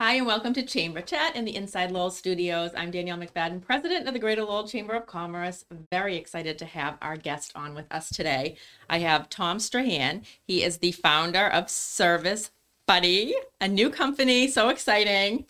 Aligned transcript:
Hi, 0.00 0.14
and 0.14 0.26
welcome 0.26 0.52
to 0.54 0.64
Chamber 0.64 1.00
Chat 1.00 1.36
in 1.36 1.44
the 1.44 1.54
Inside 1.54 1.92
Lowell 1.92 2.10
Studios. 2.10 2.72
I'm 2.76 2.90
Danielle 2.90 3.16
McFadden, 3.16 3.62
president 3.62 4.08
of 4.08 4.12
the 4.12 4.18
Greater 4.18 4.42
Lowell 4.42 4.66
Chamber 4.66 4.94
of 4.94 5.06
Commerce. 5.06 5.64
Very 5.92 6.16
excited 6.16 6.58
to 6.58 6.64
have 6.64 6.98
our 7.00 7.16
guest 7.16 7.52
on 7.54 7.76
with 7.76 7.86
us 7.92 8.10
today. 8.10 8.56
I 8.90 8.98
have 8.98 9.28
Tom 9.28 9.60
Strachan. 9.60 10.24
He 10.48 10.64
is 10.64 10.78
the 10.78 10.90
founder 10.90 11.46
of 11.46 11.70
Service 11.70 12.50
Buddy, 12.88 13.36
a 13.60 13.68
new 13.68 13.88
company. 13.88 14.48
So 14.48 14.68
exciting. 14.68 15.46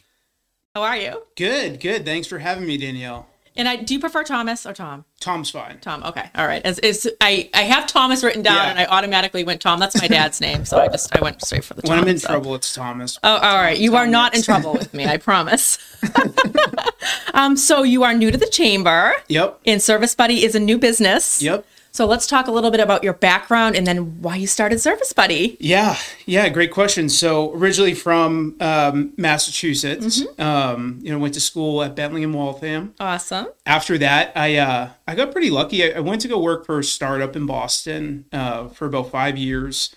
How 0.75 0.83
are 0.83 0.99
you? 0.99 1.23
Good, 1.37 1.81
good. 1.81 2.05
Thanks 2.05 2.27
for 2.27 2.39
having 2.39 2.67
me, 2.67 2.77
Danielle. 2.77 3.27
And 3.57 3.69
I 3.69 3.77
do 3.77 3.95
you 3.95 4.01
prefer 4.01 4.25
Thomas 4.25 4.67
or 4.67 4.73
Tom? 4.73 5.05
Tom's 5.21 5.49
fine. 5.51 5.79
Tom. 5.81 6.03
Okay. 6.03 6.29
All 6.35 6.47
right. 6.47 6.61
As 6.65 6.79
is 6.81 7.09
I 7.21 7.49
I 7.55 7.63
have 7.63 7.87
Thomas 7.87 8.25
written 8.25 8.43
down 8.43 8.57
Yeah. 8.57 8.71
and 8.71 8.79
I 8.81 8.87
automatically 8.87 9.45
went 9.45 9.61
Tom. 9.61 9.79
That's 9.79 10.01
my 10.01 10.09
dad's 10.09 10.41
name, 10.41 10.65
so 10.65 10.79
I 10.79 10.89
just 10.89 11.15
I 11.17 11.21
went 11.21 11.41
straight 11.45 11.63
for 11.63 11.75
the 11.75 11.83
Tom. 11.83 11.91
When 11.91 11.99
I'm 12.01 12.09
in 12.09 12.19
so. 12.19 12.29
trouble, 12.29 12.55
it's 12.57 12.73
Thomas. 12.75 13.19
Oh, 13.23 13.37
all 13.37 13.57
right. 13.57 13.79
You 13.79 13.95
are 13.97 14.07
not 14.09 14.35
in 14.35 14.43
trouble 14.43 14.73
with 14.73 14.93
me, 14.93 15.07
I 15.07 15.17
promise. 15.29 15.79
um, 17.35 17.57
so 17.57 17.83
you 17.83 18.03
are 18.03 18.15
new 18.15 18.31
to 18.31 18.37
the 18.39 18.47
chamber, 18.49 19.15
Yep, 19.29 19.61
and 19.67 19.81
Service 19.83 20.15
Buddy 20.15 20.45
is 20.45 20.55
a 20.55 20.61
new 20.61 20.79
business. 20.79 21.43
yep. 21.43 21.65
So 21.95 22.07
let's 22.07 22.27
talk 22.27 22.49
a 22.49 22.51
little 22.51 22.73
bit 22.73 22.81
about 22.81 23.05
your 23.05 23.13
background 23.13 23.77
and 23.77 23.87
then 23.87 24.21
why 24.21 24.35
you 24.35 24.49
started 24.49 24.81
Service 24.81 25.13
Buddy. 25.13 25.57
Yeah, 25.61 25.97
yeah. 26.27 26.49
Great 26.49 26.73
question. 26.73 27.09
So 27.09 27.53
originally 27.53 27.95
from 27.95 28.57
um, 28.59 29.13
Massachusetts, 29.17 30.21
Mm-hmm. 30.25 30.43
um, 30.43 30.99
you 31.03 31.13
know, 31.13 31.21
went 31.21 31.35
to 31.35 31.41
school 31.41 31.85
at 31.85 31.95
Bentley 31.95 32.25
and 32.25 32.35
Waltham. 32.35 32.95
Awesome. 32.99 33.47
After 33.65 33.97
that, 33.99 34.33
I 34.35 34.57
uh, 34.57 34.91
I 35.07 35.15
got 35.15 35.31
pretty 35.31 35.51
lucky. 35.51 35.85
I, 35.85 35.99
I 35.99 36.01
went 36.01 36.21
to 36.23 36.29
go 36.29 36.37
work 36.41 36.67
for 36.67 36.81
a 36.81 36.85
startup 36.85 37.37
in 37.37 37.47
Boston 37.47 38.25
uh, 38.33 38.67
for 38.69 38.87
about 38.87 39.13
five 39.13 39.39
years, 39.39 39.95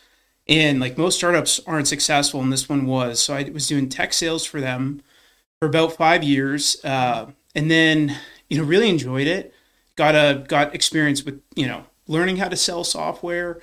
and 0.48 0.80
like 0.80 1.00
most 1.00 1.18
startups 1.18 1.60
aren't 1.66 1.88
successful, 1.88 2.42
and 2.42 2.54
this 2.54 2.70
one 2.70 2.86
was. 2.86 3.20
So 3.20 3.34
I 3.34 3.50
was 3.50 3.68
doing 3.68 3.90
tech 3.90 4.14
sales 4.14 4.46
for 4.46 4.62
them 4.62 5.02
for 5.60 5.68
about 5.68 5.94
five 5.94 6.24
years, 6.24 6.78
uh, 6.86 7.32
and 7.56 7.72
then 7.72 8.16
you 8.52 8.60
know 8.60 8.64
really 8.64 8.90
enjoyed 8.90 9.26
it. 9.26 9.52
Got 9.98 10.16
a 10.16 10.46
got 10.48 10.74
experience 10.74 11.26
with 11.26 11.42
you 11.56 11.68
know 11.68 11.86
learning 12.08 12.38
how 12.38 12.48
to 12.48 12.56
sell 12.56 12.84
software, 12.86 13.60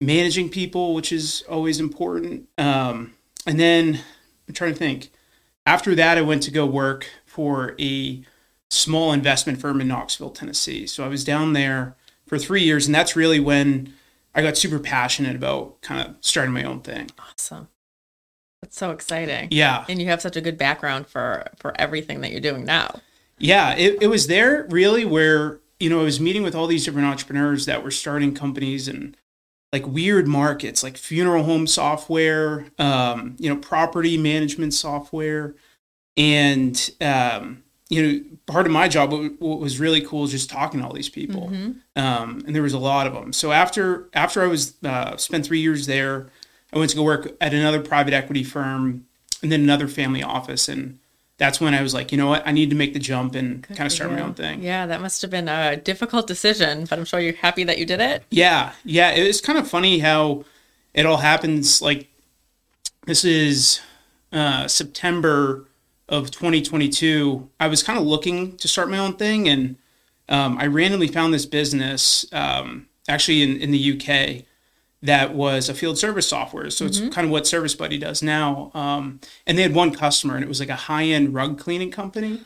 managing 0.00 0.48
people, 0.48 0.94
which 0.94 1.12
is 1.12 1.44
always 1.48 1.78
important. 1.78 2.48
Um, 2.58 3.14
and 3.46 3.60
then 3.60 4.00
I'm 4.48 4.54
trying 4.54 4.72
to 4.72 4.78
think. 4.78 5.10
After 5.66 5.94
that, 5.94 6.18
I 6.18 6.22
went 6.22 6.42
to 6.42 6.50
go 6.50 6.66
work 6.66 7.06
for 7.24 7.74
a 7.80 8.22
small 8.70 9.12
investment 9.12 9.60
firm 9.60 9.80
in 9.80 9.88
Knoxville, 9.88 10.30
Tennessee. 10.30 10.86
So 10.86 11.04
I 11.04 11.08
was 11.08 11.24
down 11.24 11.52
there 11.54 11.96
for 12.26 12.38
three 12.38 12.62
years, 12.62 12.86
and 12.86 12.94
that's 12.94 13.16
really 13.16 13.40
when 13.40 13.94
I 14.34 14.42
got 14.42 14.58
super 14.58 14.78
passionate 14.78 15.36
about 15.36 15.80
kind 15.80 16.06
of 16.06 16.16
starting 16.20 16.52
my 16.52 16.64
own 16.64 16.80
thing. 16.80 17.10
Awesome. 17.18 17.68
That's 18.60 18.76
so 18.76 18.90
exciting. 18.90 19.48
Yeah, 19.50 19.84
And 19.88 20.00
you 20.00 20.08
have 20.08 20.20
such 20.20 20.36
a 20.36 20.40
good 20.40 20.58
background 20.58 21.06
for 21.06 21.46
for 21.58 21.78
everything 21.80 22.20
that 22.22 22.30
you're 22.30 22.40
doing 22.40 22.64
now. 22.64 23.00
yeah. 23.38 23.74
It, 23.74 24.02
it 24.02 24.06
was 24.08 24.26
there 24.26 24.66
really 24.70 25.04
where 25.04 25.60
you 25.80 25.90
know 25.90 26.00
I 26.00 26.04
was 26.04 26.20
meeting 26.20 26.42
with 26.42 26.54
all 26.54 26.66
these 26.66 26.84
different 26.84 27.06
entrepreneurs 27.08 27.66
that 27.66 27.82
were 27.82 27.90
starting 27.90 28.34
companies 28.34 28.88
and 28.88 29.16
like 29.72 29.86
weird 29.88 30.28
markets, 30.28 30.84
like 30.84 30.96
funeral 30.96 31.42
home 31.42 31.66
software, 31.66 32.66
um, 32.78 33.34
you 33.40 33.48
know, 33.52 33.56
property 33.56 34.16
management 34.16 34.72
software, 34.72 35.56
and 36.16 36.90
um, 37.00 37.64
you 37.88 38.02
know, 38.02 38.24
part 38.46 38.66
of 38.66 38.72
my 38.72 38.88
job 38.88 39.10
what, 39.10 39.40
what 39.40 39.58
was 39.58 39.80
really 39.80 40.00
cool 40.00 40.24
is 40.24 40.30
just 40.30 40.48
talking 40.48 40.80
to 40.80 40.86
all 40.86 40.92
these 40.92 41.08
people. 41.08 41.48
um, 41.96 42.42
and 42.46 42.54
there 42.54 42.62
was 42.62 42.72
a 42.72 42.78
lot 42.78 43.06
of 43.06 43.14
them. 43.14 43.32
So 43.32 43.50
after 43.52 44.08
after 44.14 44.42
I 44.42 44.46
was 44.46 44.74
uh, 44.84 45.16
spent 45.16 45.44
three 45.44 45.60
years 45.60 45.86
there, 45.86 46.28
I 46.72 46.78
went 46.78 46.90
to 46.90 46.96
go 46.96 47.02
work 47.02 47.34
at 47.40 47.52
another 47.52 47.80
private 47.80 48.14
equity 48.14 48.44
firm, 48.44 49.06
and 49.42 49.50
then 49.50 49.60
another 49.60 49.88
family 49.88 50.22
office, 50.22 50.68
and 50.68 51.00
that's 51.36 51.60
when 51.60 51.74
I 51.74 51.82
was 51.82 51.94
like, 51.94 52.12
you 52.12 52.18
know 52.18 52.28
what, 52.28 52.46
I 52.46 52.52
need 52.52 52.70
to 52.70 52.76
make 52.76 52.92
the 52.92 53.00
jump 53.00 53.34
and 53.34 53.62
kind 53.62 53.86
of 53.86 53.92
start 53.92 54.12
my 54.12 54.20
own 54.20 54.34
thing. 54.34 54.62
Yeah, 54.62 54.86
that 54.86 55.00
must 55.00 55.20
have 55.22 55.30
been 55.30 55.48
a 55.48 55.76
difficult 55.76 56.26
decision, 56.26 56.86
but 56.88 56.98
I'm 56.98 57.04
sure 57.04 57.18
you're 57.18 57.34
happy 57.34 57.64
that 57.64 57.78
you 57.78 57.86
did 57.86 58.00
it. 58.00 58.22
Yeah, 58.30 58.72
yeah. 58.84 59.10
It 59.10 59.26
was 59.26 59.40
kind 59.40 59.58
of 59.58 59.68
funny 59.68 59.98
how 59.98 60.44
it 60.92 61.06
all 61.06 61.16
happens. 61.16 61.82
Like 61.82 62.08
this 63.06 63.24
is 63.24 63.80
uh, 64.32 64.68
September 64.68 65.66
of 66.08 66.30
2022. 66.30 67.48
I 67.58 67.66
was 67.66 67.82
kind 67.82 67.98
of 67.98 68.04
looking 68.04 68.56
to 68.58 68.68
start 68.68 68.88
my 68.88 68.98
own 68.98 69.16
thing, 69.16 69.48
and 69.48 69.76
um, 70.28 70.56
I 70.58 70.66
randomly 70.66 71.08
found 71.08 71.34
this 71.34 71.46
business 71.46 72.26
um, 72.32 72.86
actually 73.08 73.42
in, 73.42 73.56
in 73.56 73.72
the 73.72 73.92
UK 73.92 74.44
that 75.04 75.34
was 75.34 75.68
a 75.68 75.74
field 75.74 75.98
service 75.98 76.26
software. 76.26 76.70
So 76.70 76.86
it's 76.86 76.98
kind 77.10 77.26
of 77.26 77.30
what 77.30 77.46
Service 77.46 77.74
Buddy 77.74 77.98
does 77.98 78.22
now. 78.22 78.70
Um, 78.72 79.20
and 79.46 79.58
they 79.58 79.62
had 79.62 79.74
one 79.74 79.94
customer, 79.94 80.34
and 80.34 80.42
it 80.42 80.48
was 80.48 80.60
like 80.60 80.70
a 80.70 80.76
high 80.76 81.04
end 81.04 81.34
rug 81.34 81.58
cleaning 81.58 81.90
company. 81.90 82.40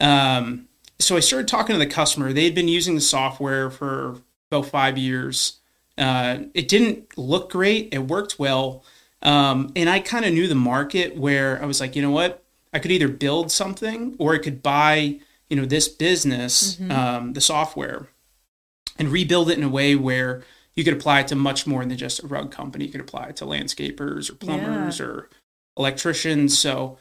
Um, 0.00 0.66
so 0.98 1.16
I 1.16 1.20
started 1.20 1.46
talking 1.46 1.74
to 1.74 1.78
the 1.78 1.86
customer. 1.86 2.32
They 2.32 2.44
had 2.44 2.56
been 2.56 2.68
using 2.68 2.96
the 2.96 3.00
software 3.00 3.70
for 3.70 4.16
about 4.50 4.66
five 4.66 4.98
years. 4.98 5.60
Uh, 5.96 6.40
it 6.54 6.66
didn't 6.66 7.16
look 7.16 7.50
great. 7.52 7.94
It 7.94 8.00
worked 8.00 8.38
well. 8.38 8.84
Um, 9.22 9.70
and 9.76 9.88
I 9.88 10.00
kind 10.00 10.24
of 10.24 10.32
knew 10.32 10.48
the 10.48 10.56
market 10.56 11.16
where 11.16 11.62
I 11.62 11.66
was 11.66 11.80
like, 11.80 11.94
you 11.94 12.02
know 12.02 12.10
what? 12.10 12.42
I 12.72 12.80
could 12.80 12.90
either 12.90 13.08
build 13.08 13.52
something 13.52 14.16
or 14.18 14.34
I 14.34 14.38
could 14.38 14.60
buy, 14.60 15.20
you 15.48 15.56
know, 15.56 15.66
this 15.66 15.86
business, 15.86 16.80
um, 16.90 17.34
the 17.34 17.40
software, 17.40 18.08
and 18.98 19.08
rebuild 19.08 19.50
it 19.50 19.58
in 19.58 19.62
a 19.62 19.68
way 19.68 19.94
where 19.94 20.42
you 20.74 20.84
could 20.84 20.94
apply 20.94 21.20
it 21.20 21.28
to 21.28 21.34
much 21.34 21.66
more 21.66 21.84
than 21.84 21.96
just 21.96 22.22
a 22.22 22.26
rug 22.26 22.50
company. 22.50 22.86
You 22.86 22.92
could 22.92 23.00
apply 23.00 23.26
it 23.26 23.36
to 23.36 23.44
landscapers 23.44 24.30
or 24.30 24.34
plumbers 24.34 25.00
or 25.00 25.28
electricians. 25.76 26.58
So 26.58 26.98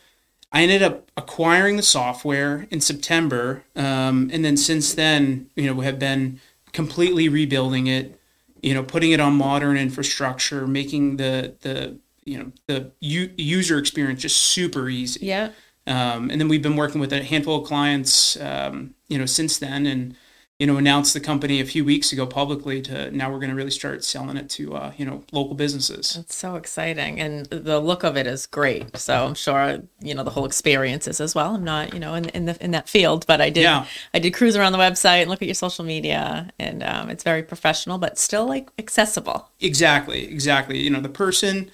I 0.52 0.64
ended 0.64 0.84
up 0.84 1.10
acquiring 1.16 1.78
the 1.78 1.84
software 1.84 2.68
in 2.70 2.82
September, 2.82 3.64
um, 3.76 4.30
and 4.34 4.44
then 4.44 4.58
since 4.58 4.94
then, 4.94 5.50
you 5.56 5.66
know, 5.66 5.74
we 5.74 5.86
have 5.86 6.00
been 6.00 6.40
completely 6.74 7.30
rebuilding 7.30 7.88
it. 7.88 8.18
You 8.62 8.76
know, 8.76 8.84
putting 8.84 9.12
it 9.12 9.20
on 9.20 9.34
modern 9.34 9.76
infrastructure, 9.76 10.68
making 10.68 11.18
the 11.18 11.56
the 11.62 11.98
you 12.26 12.38
know 12.38 12.52
the 12.68 12.92
u- 13.00 13.34
user 13.38 13.80
experience 13.80 14.22
just 14.22 14.38
super 14.38 14.88
easy. 14.90 15.26
Yeah. 15.26 15.52
Um, 15.88 16.30
and 16.30 16.40
then 16.40 16.48
we've 16.48 16.62
been 16.62 16.76
working 16.76 17.02
with 17.02 17.12
a 17.12 17.24
handful 17.24 17.62
of 17.62 17.68
clients, 17.68 18.40
um, 18.40 18.94
you 19.08 19.18
know, 19.18 19.26
since 19.26 19.58
then, 19.58 19.88
and 19.88 20.16
you 20.62 20.68
know, 20.68 20.78
announced 20.78 21.16
the 21.16 21.20
company 21.20 21.60
a 21.60 21.66
few 21.66 21.84
weeks 21.84 22.14
ago 22.14 22.28
publicly. 22.28 22.84
To 22.84 23.10
now, 23.10 23.32
we're 23.32 23.40
going 23.40 23.50
to 23.50 23.56
really 23.56 23.72
start 23.72 24.04
selling 24.04 24.38
it 24.38 24.48
to 24.52 24.76
uh, 24.76 24.94
you 24.96 25.04
know 25.04 25.24
local 25.32 25.56
businesses. 25.56 26.16
It's 26.16 26.36
so 26.36 26.56
exciting, 26.56 27.20
and 27.20 27.48
the 27.48 27.80
look 27.80 28.04
of 28.04 28.16
it 28.16 28.28
is 28.28 28.46
great. 28.46 28.96
So 28.96 29.26
I'm 29.26 29.34
sure 29.34 29.80
you 30.02 30.14
know 30.14 30.24
the 30.24 30.30
whole 30.30 30.46
experience 30.46 31.08
is 31.08 31.20
as 31.20 31.34
well. 31.34 31.56
I'm 31.56 31.64
not 31.64 31.96
you 31.96 32.00
know 32.00 32.14
in 32.14 32.30
in 32.30 32.46
the 32.46 32.64
in 32.64 32.70
that 32.72 32.88
field, 32.88 33.26
but 33.26 33.42
I 33.42 33.50
did 33.50 33.64
Yeah. 33.64 33.88
I 34.14 34.20
did 34.20 34.36
cruise 34.36 34.56
around 34.56 34.74
the 34.74 34.78
website 34.78 35.22
and 35.22 35.32
look 35.32 35.42
at 35.42 35.48
your 35.48 35.56
social 35.56 35.84
media, 35.84 36.52
and 36.60 36.84
um, 36.84 37.10
it's 37.10 37.24
very 37.24 37.42
professional, 37.42 37.98
but 37.98 38.20
still 38.20 38.46
like 38.46 38.70
accessible. 38.78 39.50
Exactly, 39.62 40.28
exactly. 40.28 40.78
You 40.80 40.92
know, 40.92 41.02
the 41.02 41.10
person, 41.10 41.72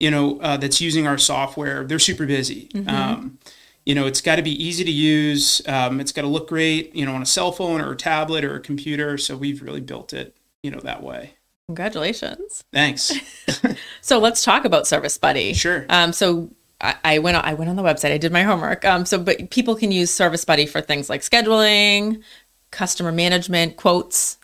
you 0.00 0.10
know, 0.10 0.38
uh, 0.40 0.56
that's 0.56 0.80
using 0.80 1.06
our 1.06 1.18
software, 1.18 1.84
they're 1.84 1.98
super 1.98 2.24
busy. 2.24 2.70
Um, 2.86 3.38
you 3.84 3.94
know, 3.94 4.06
it's 4.06 4.20
got 4.20 4.36
to 4.36 4.42
be 4.42 4.64
easy 4.64 4.84
to 4.84 4.90
use. 4.90 5.60
Um, 5.68 6.00
it's 6.00 6.12
got 6.12 6.22
to 6.22 6.28
look 6.28 6.48
great, 6.48 6.94
you 6.94 7.04
know, 7.04 7.14
on 7.14 7.22
a 7.22 7.26
cell 7.26 7.52
phone 7.52 7.80
or 7.80 7.92
a 7.92 7.96
tablet 7.96 8.44
or 8.44 8.54
a 8.54 8.60
computer. 8.60 9.18
So 9.18 9.36
we've 9.36 9.62
really 9.62 9.80
built 9.80 10.12
it, 10.12 10.36
you 10.62 10.70
know, 10.70 10.80
that 10.80 11.02
way. 11.02 11.34
Congratulations. 11.68 12.64
Thanks. 12.72 13.12
So 14.04 14.18
let's 14.18 14.44
talk 14.44 14.66
about 14.66 14.86
Service 14.86 15.16
Buddy. 15.16 15.54
Sure. 15.54 15.86
Um, 15.88 16.12
so 16.12 16.50
I, 16.78 16.94
I 17.02 17.18
went 17.20 17.38
on, 17.38 17.44
I 17.46 17.54
went 17.54 17.70
on 17.70 17.76
the 17.76 17.82
website. 17.82 18.12
I 18.12 18.18
did 18.18 18.32
my 18.32 18.42
homework. 18.42 18.84
Um, 18.84 19.06
so 19.06 19.18
but 19.18 19.48
people 19.48 19.74
can 19.74 19.90
use 19.90 20.10
Service 20.10 20.44
Buddy 20.44 20.66
for 20.66 20.82
things 20.82 21.08
like 21.08 21.22
scheduling, 21.22 22.22
customer 22.70 23.12
management, 23.12 23.78
quotes, 23.78 24.36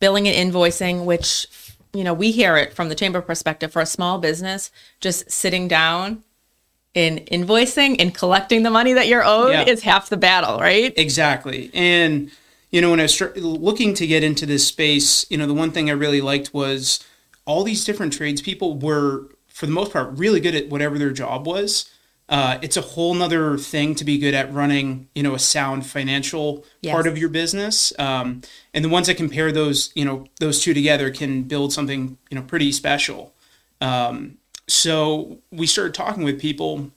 billing 0.00 0.26
and 0.26 0.52
invoicing. 0.52 1.04
Which 1.04 1.46
you 1.94 2.02
know 2.02 2.14
we 2.14 2.32
hear 2.32 2.56
it 2.56 2.74
from 2.74 2.88
the 2.88 2.96
chamber 2.96 3.20
perspective 3.20 3.72
for 3.72 3.80
a 3.80 3.86
small 3.86 4.18
business, 4.18 4.72
just 4.98 5.30
sitting 5.30 5.68
down 5.68 6.24
in 6.96 7.18
invoicing 7.30 7.94
and 8.00 8.14
collecting 8.14 8.62
the 8.62 8.70
money 8.70 8.94
that 8.94 9.06
you're 9.06 9.22
owed 9.24 9.52
Yeah. 9.52 9.64
is 9.68 9.82
half 9.82 10.08
the 10.08 10.16
battle, 10.16 10.58
right? 10.58 10.94
Exactly. 10.96 11.70
And, 11.74 12.30
you 12.70 12.80
know, 12.80 12.90
when 12.90 13.00
I 13.00 13.04
was 13.04 13.20
looking 13.36 13.92
to 13.94 14.06
get 14.06 14.24
into 14.24 14.46
this 14.46 14.66
space, 14.66 15.26
you 15.30 15.36
know, 15.36 15.46
the 15.46 15.54
one 15.54 15.70
thing 15.72 15.90
I 15.90 15.92
really 15.92 16.22
liked 16.22 16.54
was 16.54 17.00
all 17.44 17.62
these 17.64 17.84
different 17.84 18.14
tradespeople 18.14 18.78
were, 18.78 19.26
for 19.46 19.66
the 19.66 19.72
most 19.72 19.92
part, 19.92 20.16
really 20.18 20.40
good 20.40 20.54
at 20.54 20.68
whatever 20.70 20.98
their 20.98 21.12
job 21.12 21.46
was. 21.46 21.90
Uh, 22.30 22.58
it's 22.62 22.78
a 22.78 22.80
whole 22.80 23.12
nother 23.14 23.56
thing 23.58 23.94
to 23.94 24.04
be 24.04 24.16
good 24.18 24.34
at 24.34 24.52
running, 24.52 25.06
you 25.14 25.22
know, 25.22 25.34
a 25.34 25.38
sound 25.38 25.84
financial 25.86 26.64
Yes. 26.80 26.92
part 26.92 27.06
of 27.06 27.18
your 27.18 27.28
business. 27.28 27.92
Um, 27.98 28.40
and 28.72 28.82
the 28.82 28.88
ones 28.88 29.06
that 29.06 29.18
compare 29.18 29.52
those, 29.52 29.90
you 29.94 30.04
know, 30.06 30.26
those 30.40 30.60
two 30.62 30.72
together 30.72 31.10
can 31.10 31.42
build 31.42 31.72
something, 31.74 32.16
you 32.30 32.34
know, 32.36 32.42
pretty 32.42 32.72
special. 32.72 33.34
Um, 33.82 34.38
so 34.68 35.38
we 35.50 35.66
started 35.66 35.94
talking 35.94 36.22
with 36.24 36.40
people. 36.40 36.90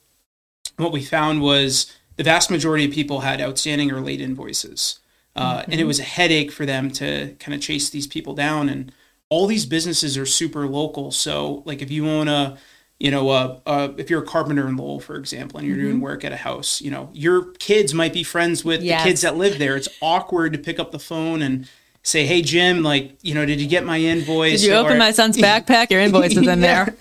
What 0.78 0.92
we 0.92 1.04
found 1.04 1.42
was 1.42 1.92
the 2.16 2.24
vast 2.24 2.50
majority 2.50 2.86
of 2.86 2.92
people 2.92 3.22
had 3.22 3.42
outstanding 3.42 3.92
or 3.92 4.02
late 4.02 4.22
invoices. 4.22 5.00
Uh, 5.36 5.64
And 5.68 5.80
it 5.80 5.86
was 5.86 6.00
a 6.00 6.04
headache 6.04 6.52
for 6.52 6.66
them 6.66 6.92
to 6.92 7.36
kind 7.40 7.54
of 7.56 7.62
chase 7.62 7.90
these 7.90 8.08
people 8.08 8.34
down. 8.34 8.68
And 8.68 8.92
all 9.30 9.46
these 9.48 9.66
businesses 9.66 10.18
are 10.18 10.26
super 10.26 10.68
local. 10.68 11.12
So, 11.12 11.62
like, 11.66 11.82
if 11.82 11.90
you 11.92 12.10
own 12.10 12.28
a, 12.28 12.58
you 13.00 13.12
know, 13.12 13.30
uh, 13.30 13.60
uh, 13.66 13.90
if 13.98 14.10
you're 14.10 14.24
a 14.24 14.26
carpenter 14.26 14.68
in 14.68 14.76
Lowell, 14.76 15.00
for 15.00 15.16
example, 15.16 15.60
and 15.60 15.68
you're 15.68 15.78
Mm-hmm. 15.78 15.86
doing 15.86 16.02
work 16.02 16.26
at 16.26 16.32
a 16.34 16.38
house, 16.38 16.82
you 16.82 16.92
know, 16.92 17.10
your 17.14 17.54
kids 17.54 17.94
might 17.94 18.12
be 18.12 18.24
friends 18.24 18.66
with 18.66 18.82
Yes. 18.82 19.04
the 19.04 19.10
kids 19.10 19.22
that 19.22 19.38
live 19.38 19.60
there. 19.60 19.78
It's 19.78 19.88
awkward 20.02 20.52
to 20.54 20.60
pick 20.60 20.80
up 20.80 20.92
the 20.92 21.00
phone 21.00 21.42
and 21.42 21.70
say, 22.04 22.26
"Hey, 22.26 22.42
Jim, 22.42 22.82
like, 22.84 23.18
you 23.22 23.34
know, 23.34 23.46
did 23.46 23.62
you 23.62 23.68
get 23.68 23.86
my 23.86 24.00
invoice?" 24.00 24.60
Did 24.62 24.68
you 24.68 24.74
open 24.74 24.98
my 24.98 25.12
son's 25.12 25.38
backpack? 25.48 25.90
Your 25.92 26.02
invoice 26.02 26.32
is 26.32 26.38
in 26.40 26.44
Yeah. 26.44 26.56
there. 26.56 26.96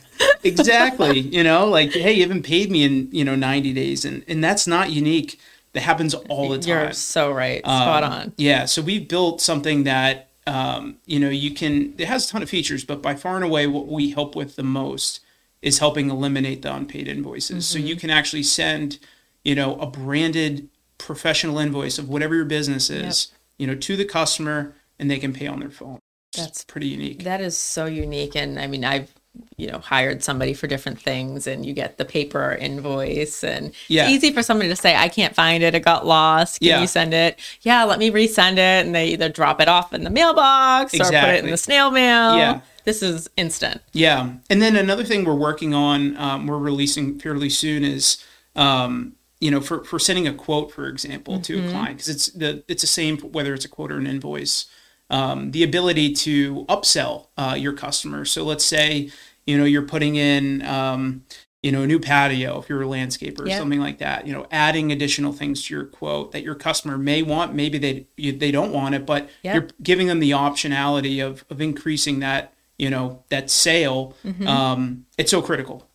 Exactly. 0.45 1.21
You 1.21 1.45
know, 1.45 1.67
like, 1.67 1.93
hey, 1.93 2.13
you 2.13 2.23
haven't 2.23 2.43
paid 2.43 2.71
me 2.71 2.85
in 2.85 3.09
you 3.13 3.25
know 3.25 3.35
90 3.35 3.73
days, 3.73 4.05
and 4.05 4.25
and 4.29 4.43
that's 4.43 4.67
not 4.67 4.91
unique. 4.91 5.39
That 5.75 5.83
happens 5.83 6.15
all 6.15 6.49
the 6.49 6.59
time. 6.59 6.69
You're 6.69 6.93
so 6.93 7.31
right. 7.31 7.61
Spot 7.61 8.03
Um, 8.03 8.13
on. 8.13 8.33
Yeah, 8.37 8.65
so 8.65 8.81
we've 8.83 9.07
built 9.07 9.41
something 9.41 9.85
that 9.85 10.29
um, 10.47 10.97
you 11.07 11.19
know 11.21 11.29
you 11.29 11.53
can. 11.55 11.95
It 11.99 12.09
has 12.09 12.27
a 12.27 12.29
ton 12.31 12.43
of 12.43 12.49
features, 12.51 12.85
but 12.85 13.03
by 13.03 13.15
far 13.15 13.37
and 13.37 13.45
away, 13.45 13.67
what 13.67 13.87
we 13.87 14.11
help 14.11 14.35
with 14.35 14.57
the 14.57 14.63
most 14.63 15.21
is 15.61 15.79
helping 15.81 16.09
eliminate 16.09 16.63
the 16.63 16.73
unpaid 16.75 17.09
invoices. 17.09 17.67
So 17.67 17.79
you 17.79 17.95
Mm-hmm. 17.95 18.01
can 18.01 18.11
actually 18.11 18.45
send, 18.45 18.99
you 19.45 19.57
know, 19.57 19.75
a 19.81 19.87
branded 19.87 20.69
professional 20.99 21.59
invoice 21.59 21.99
of 21.99 22.09
whatever 22.09 22.35
your 22.37 22.45
business 22.45 22.89
is, 22.91 23.33
you 23.59 23.67
know, 23.67 23.75
to 23.75 23.97
the 23.97 24.05
customer, 24.05 24.75
and 25.01 25.11
they 25.11 25.19
can 25.19 25.33
pay 25.33 25.49
on 25.49 25.59
their 25.61 25.71
phone. 25.71 25.99
That's- 26.37 26.65
pretty 26.65 26.87
unique. 26.89 27.25
That 27.25 27.41
is 27.41 27.57
so 27.59 27.87
unique. 27.87 28.37
And 28.37 28.59
I 28.61 28.69
mean, 28.69 28.85
I've, 28.85 29.13
you 29.57 29.67
know, 29.67 29.79
hired 29.79 30.23
somebody 30.23 30.55
for 30.55 30.67
different 30.67 31.01
things 31.01 31.47
and 31.47 31.67
you 31.67 31.73
get 31.73 31.99
the 31.99 32.05
paper 32.05 32.53
invoice 32.53 33.43
and 33.43 33.73
Yeah. 33.89 34.05
it's 34.05 34.13
easy 34.25 34.33
for 34.33 34.43
somebody 34.43 34.69
to 34.69 34.77
say, 34.77 34.95
I 34.97 35.09
can't 35.09 35.35
find 35.35 35.63
it. 35.63 35.75
It 35.75 35.85
got 35.85 36.07
lost. 36.07 36.61
Can 36.61 36.69
Yeah. 36.69 36.81
you 36.81 36.87
send 36.87 37.13
it? 37.15 37.39
Yeah, 37.63 37.85
let 37.85 37.99
me 37.99 38.11
resend 38.11 38.53
it. 38.55 38.87
And 38.87 38.95
they 38.95 39.09
either 39.09 39.29
drop 39.29 39.61
it 39.61 39.69
off 39.69 39.93
in 39.93 40.05
the 40.05 40.11
mailbox 40.11 40.95
or 40.95 41.05
put 41.05 41.15
it 41.15 41.45
in 41.45 41.51
the 41.51 41.57
snail 41.57 41.91
mail. 41.91 42.37
Yeah. 42.37 42.61
This 42.85 43.03
is 43.03 43.29
instant. 43.37 43.83
Yeah, 43.93 44.31
and 44.49 44.63
then 44.63 44.75
another 44.75 45.05
thing 45.05 45.25
we're 45.25 45.35
working 45.35 45.75
on, 45.75 46.17
um, 46.17 46.47
we're 46.47 46.57
releasing 46.57 47.19
fairly 47.19 47.51
soon 47.51 47.85
is, 47.85 48.17
um, 48.57 49.13
you 49.41 49.51
know, 49.51 49.61
for, 49.61 49.85
for 49.85 49.99
sending 49.99 50.27
a 50.27 50.33
quote, 50.33 50.73
for 50.73 50.87
example, 50.89 51.39
to 51.41 51.59
a 51.67 51.71
client, 51.71 51.99
because 51.99 52.09
it's 52.09 52.27
the 52.29 52.65
it's 52.67 52.81
the 52.81 52.87
same 52.89 53.19
whether 53.19 53.53
it's 53.53 53.67
a 53.67 53.69
quote 53.69 53.93
or 53.93 53.99
an 53.99 54.07
invoice. 54.07 54.67
Um, 55.11 55.53
the 55.53 55.63
ability 55.63 56.13
to 56.15 56.65
upsell 56.69 57.27
uh, 57.37 57.57
your 57.59 57.73
customer. 57.73 58.25
So 58.25 58.43
let's 58.45 58.65
say 58.65 59.11
you 59.49 59.57
know 59.59 59.65
you're 59.65 59.83
putting 59.95 60.15
in 60.17 60.63
um, 60.63 61.25
you 61.63 61.73
know 61.73 61.83
a 61.83 61.87
new 61.87 61.99
patio 61.99 62.61
if 62.61 62.69
you're 62.69 62.83
a 62.83 62.87
landscaper 62.87 63.41
or 63.41 63.49
Yep. 63.49 63.59
something 63.59 63.81
like 63.81 63.99
that. 63.99 64.27
You 64.27 64.33
know, 64.35 64.47
adding 64.51 64.93
additional 64.93 65.33
things 65.33 65.65
to 65.65 65.75
your 65.75 65.85
quote 65.87 66.33
that 66.33 66.43
your 66.43 66.55
customer 66.55 66.97
may 66.99 67.23
want. 67.23 67.55
Maybe 67.55 67.79
they 67.79 68.07
you, 68.17 68.33
they 68.33 68.51
don't 68.53 68.73
want 68.73 68.95
it, 68.95 69.05
but 69.07 69.29
Yep. 69.43 69.55
you're 69.55 69.69
giving 69.83 70.07
them 70.07 70.21
the 70.21 70.31
optionality 70.33 71.25
of 71.27 71.45
of 71.51 71.61
increasing 71.61 72.21
that 72.21 72.53
you 72.79 72.91
know 72.91 73.25
that 73.31 73.51
sale 73.51 74.15
Mm-hmm. 74.25 74.47
um 74.47 75.07
it's 75.17 75.31
so 75.31 75.43
critical 75.43 75.89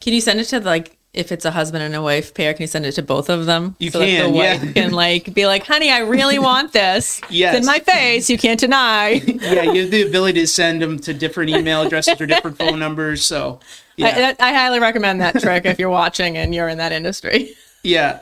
Can 0.00 0.12
you 0.14 0.20
send 0.20 0.40
it 0.40 0.44
to 0.46 0.60
like 0.60 0.97
if 1.18 1.32
it's 1.32 1.44
a 1.44 1.50
husband 1.50 1.82
and 1.82 1.94
a 1.94 2.00
wife 2.00 2.32
pair? 2.32 2.54
Can 2.54 2.62
you 2.62 2.68
send 2.68 2.86
it 2.86 2.92
to 2.92 3.02
both 3.02 3.28
of 3.28 3.46
them? 3.46 3.74
You 3.78 3.90
that 3.90 3.98
the 3.98 4.06
can, 4.06 4.32
wife 4.32 4.64
yeah. 4.64 4.72
can 4.72 4.92
like 4.92 5.34
be 5.34 5.46
like, 5.46 5.66
"Honey, 5.66 5.90
I 5.90 5.98
really 5.98 6.38
want 6.50 6.72
this. 6.72 7.20
Yes. 7.28 7.56
It's 7.56 7.66
in 7.66 7.66
my 7.66 7.80
face. 7.80 8.30
You 8.30 8.38
can't 8.38 8.60
deny." 8.60 9.08
yeah 9.26 9.62
you 9.62 9.82
have 9.82 9.90
the 9.90 10.02
ability 10.02 10.40
to 10.40 10.46
send 10.46 10.80
them 10.82 10.98
to 10.98 11.14
different 11.14 11.50
email 11.50 11.82
addresses 11.82 12.20
or 12.20 12.26
different 12.26 12.56
phone 12.56 12.78
numbers 12.86 13.24
so 13.24 13.60
yeah 13.96 14.34
I, 14.38 14.48
I 14.48 14.52
highly 14.52 14.80
recommend 14.80 15.20
that 15.20 15.40
trick 15.40 15.64
if 15.64 15.78
you're 15.78 15.90
watching 15.90 16.36
and 16.36 16.54
you're 16.54 16.68
in 16.68 16.78
that 16.78 16.92
industry. 16.92 17.54
yeah 17.82 18.20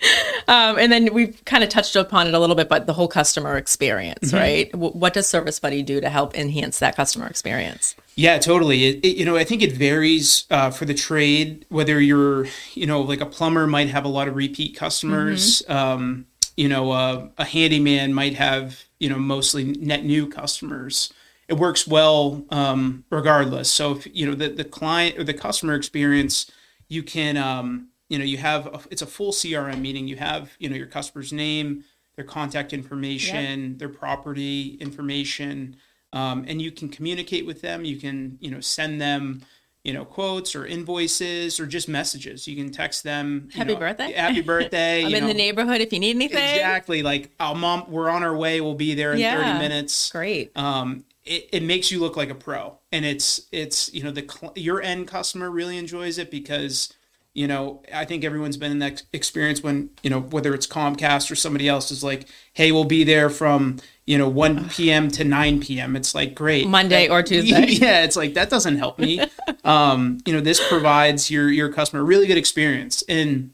Um, 0.46 0.78
and 0.78 0.92
then 0.92 1.14
we've 1.14 1.42
kind 1.46 1.64
of 1.64 1.70
touched 1.70 1.96
upon 1.96 2.26
it 2.26 2.34
a 2.34 2.38
little 2.38 2.54
bit, 2.54 2.68
but 2.68 2.86
the 2.86 2.92
whole 2.92 3.08
customer 3.08 3.56
experience, 3.56 4.28
Mm-hmm. 4.30 4.36
right? 4.36 4.72
W- 4.72 4.92
what 4.92 5.14
does 5.14 5.26
Service 5.26 5.58
Buddy 5.58 5.82
do 5.82 6.02
to 6.02 6.10
help 6.10 6.34
enhance 6.34 6.80
that 6.80 6.96
customer 6.96 7.26
experience? 7.26 7.94
yeah 8.16 8.38
totally 8.38 8.84
it, 8.84 9.04
it- 9.04 9.16
you 9.16 9.24
know 9.24 9.36
i 9.36 9.42
think 9.42 9.60
it 9.60 9.72
varies 9.72 10.44
uh, 10.50 10.70
for 10.70 10.84
the 10.84 10.94
trade 10.94 11.66
whether 11.68 12.00
you're 12.00 12.46
you 12.74 12.86
know 12.86 13.00
like 13.00 13.20
a 13.20 13.26
plumber 13.26 13.66
might 13.66 13.88
have 13.88 14.04
a 14.04 14.08
lot 14.08 14.28
of 14.28 14.36
repeat 14.36 14.76
customers 14.76 15.62
um 15.68 16.24
you 16.56 16.68
know 16.68 16.92
uh, 16.92 17.26
a 17.38 17.44
handyman 17.44 18.14
might 18.14 18.34
have 18.34 18.84
you 19.00 19.08
know 19.08 19.18
mostly 19.18 19.64
net 19.64 20.04
new 20.04 20.28
customers 20.28 21.12
it 21.48 21.54
works 21.54 21.88
well 21.88 22.44
um, 22.50 23.04
regardless 23.10 23.68
so 23.68 23.90
if 23.96 24.06
you 24.14 24.24
know 24.26 24.34
the, 24.36 24.48
the 24.48 24.64
client 24.64 25.18
or 25.18 25.24
the 25.24 25.34
customer 25.34 25.74
experience 25.74 26.48
you 26.88 27.02
can 27.02 27.36
um, 27.36 27.88
you 28.08 28.18
know 28.18 28.24
you 28.24 28.36
have 28.38 28.66
a, 28.66 28.80
it's 28.90 29.02
a 29.02 29.06
full 29.06 29.32
crm 29.32 29.80
meaning 29.80 30.06
you 30.08 30.16
have 30.16 30.52
you 30.58 30.68
know 30.68 30.76
your 30.76 30.86
customer's 30.86 31.32
name 31.32 31.84
their 32.16 32.24
contact 32.24 32.72
information 32.72 33.76
their 33.78 33.88
property 33.88 34.76
information 34.80 35.76
um, 36.12 36.44
and 36.46 36.62
you 36.62 36.70
can 36.70 36.88
communicate 36.88 37.46
with 37.46 37.60
them 37.60 37.84
you 37.84 37.96
can 37.96 38.36
you 38.40 38.50
know 38.50 38.60
send 38.60 39.00
them 39.00 39.42
you 39.82 39.92
know 39.92 40.04
quotes 40.04 40.54
or 40.54 40.64
invoices 40.64 41.58
or 41.60 41.66
just 41.66 41.88
messages 41.88 42.46
you 42.48 42.56
can 42.56 42.70
text 42.70 43.02
them 43.04 43.48
Happy 43.54 43.72
know, 43.74 43.78
birthday. 43.80 44.12
happy 44.12 44.40
birthday 44.40 45.04
I'm 45.06 45.14
in 45.14 45.22
know. 45.22 45.28
the 45.28 45.34
neighborhood 45.34 45.80
if 45.80 45.92
you 45.92 45.98
need 46.00 46.16
anything. 46.16 46.38
Exactly. 46.38 47.02
Like, 47.02 47.32
oh, 47.38 47.54
mom, 47.54 47.84
we're 47.90 48.08
on 48.08 48.22
our 48.22 48.34
way. 48.34 48.60
We'll 48.62 48.74
be 48.74 48.94
there 48.94 49.12
in 49.12 49.18
Yeah. 49.18 49.36
30 49.44 49.58
minutes. 49.58 50.10
Great. 50.10 50.56
Um, 50.56 51.04
it, 51.24 51.48
it 51.52 51.62
makes 51.62 51.90
you 51.90 52.00
look 52.00 52.16
like 52.16 52.30
a 52.30 52.34
pro. 52.34 52.78
And 52.92 53.04
it's, 53.04 53.46
it's, 53.52 53.92
you 53.92 54.02
know, 54.02 54.10
the, 54.10 54.52
your 54.56 54.80
end 54.80 55.06
customer 55.08 55.50
really 55.50 55.76
enjoys 55.76 56.16
it 56.18 56.30
because, 56.30 56.92
you 57.34 57.48
know, 57.48 57.82
I 57.92 58.04
think 58.04 58.24
everyone's 58.24 58.56
been 58.56 58.70
in 58.70 58.78
that 58.78 59.02
experience 59.12 59.62
when, 59.62 59.90
you 60.02 60.10
know, 60.10 60.20
whether 60.20 60.54
it's 60.54 60.66
Comcast 60.66 61.30
or 61.30 61.34
somebody 61.34 61.68
else 61.68 61.90
is 61.90 62.04
like, 62.04 62.28
hey, 62.52 62.70
we'll 62.70 62.84
be 62.84 63.02
there 63.02 63.28
from, 63.28 63.78
you 64.06 64.16
know, 64.16 64.28
1 64.28 64.68
p.m. 64.68 65.10
to 65.10 65.24
9 65.24 65.60
p.m. 65.60 65.96
It's 65.96 66.14
like, 66.14 66.36
great. 66.36 66.68
Monday 66.68 67.08
or 67.08 67.22
Tuesday. 67.24 67.66
Yeah. 67.66 68.04
It's 68.04 68.16
like, 68.16 68.34
that 68.34 68.50
doesn't 68.50 68.78
help 68.78 69.00
me. 69.00 69.20
um, 69.64 70.18
you 70.24 70.32
know, 70.32 70.40
this 70.40 70.66
provides 70.68 71.28
your, 71.28 71.50
your 71.50 71.72
customer 71.72 72.02
a 72.02 72.04
really 72.04 72.28
good 72.28 72.38
experience. 72.38 73.02
And, 73.08 73.50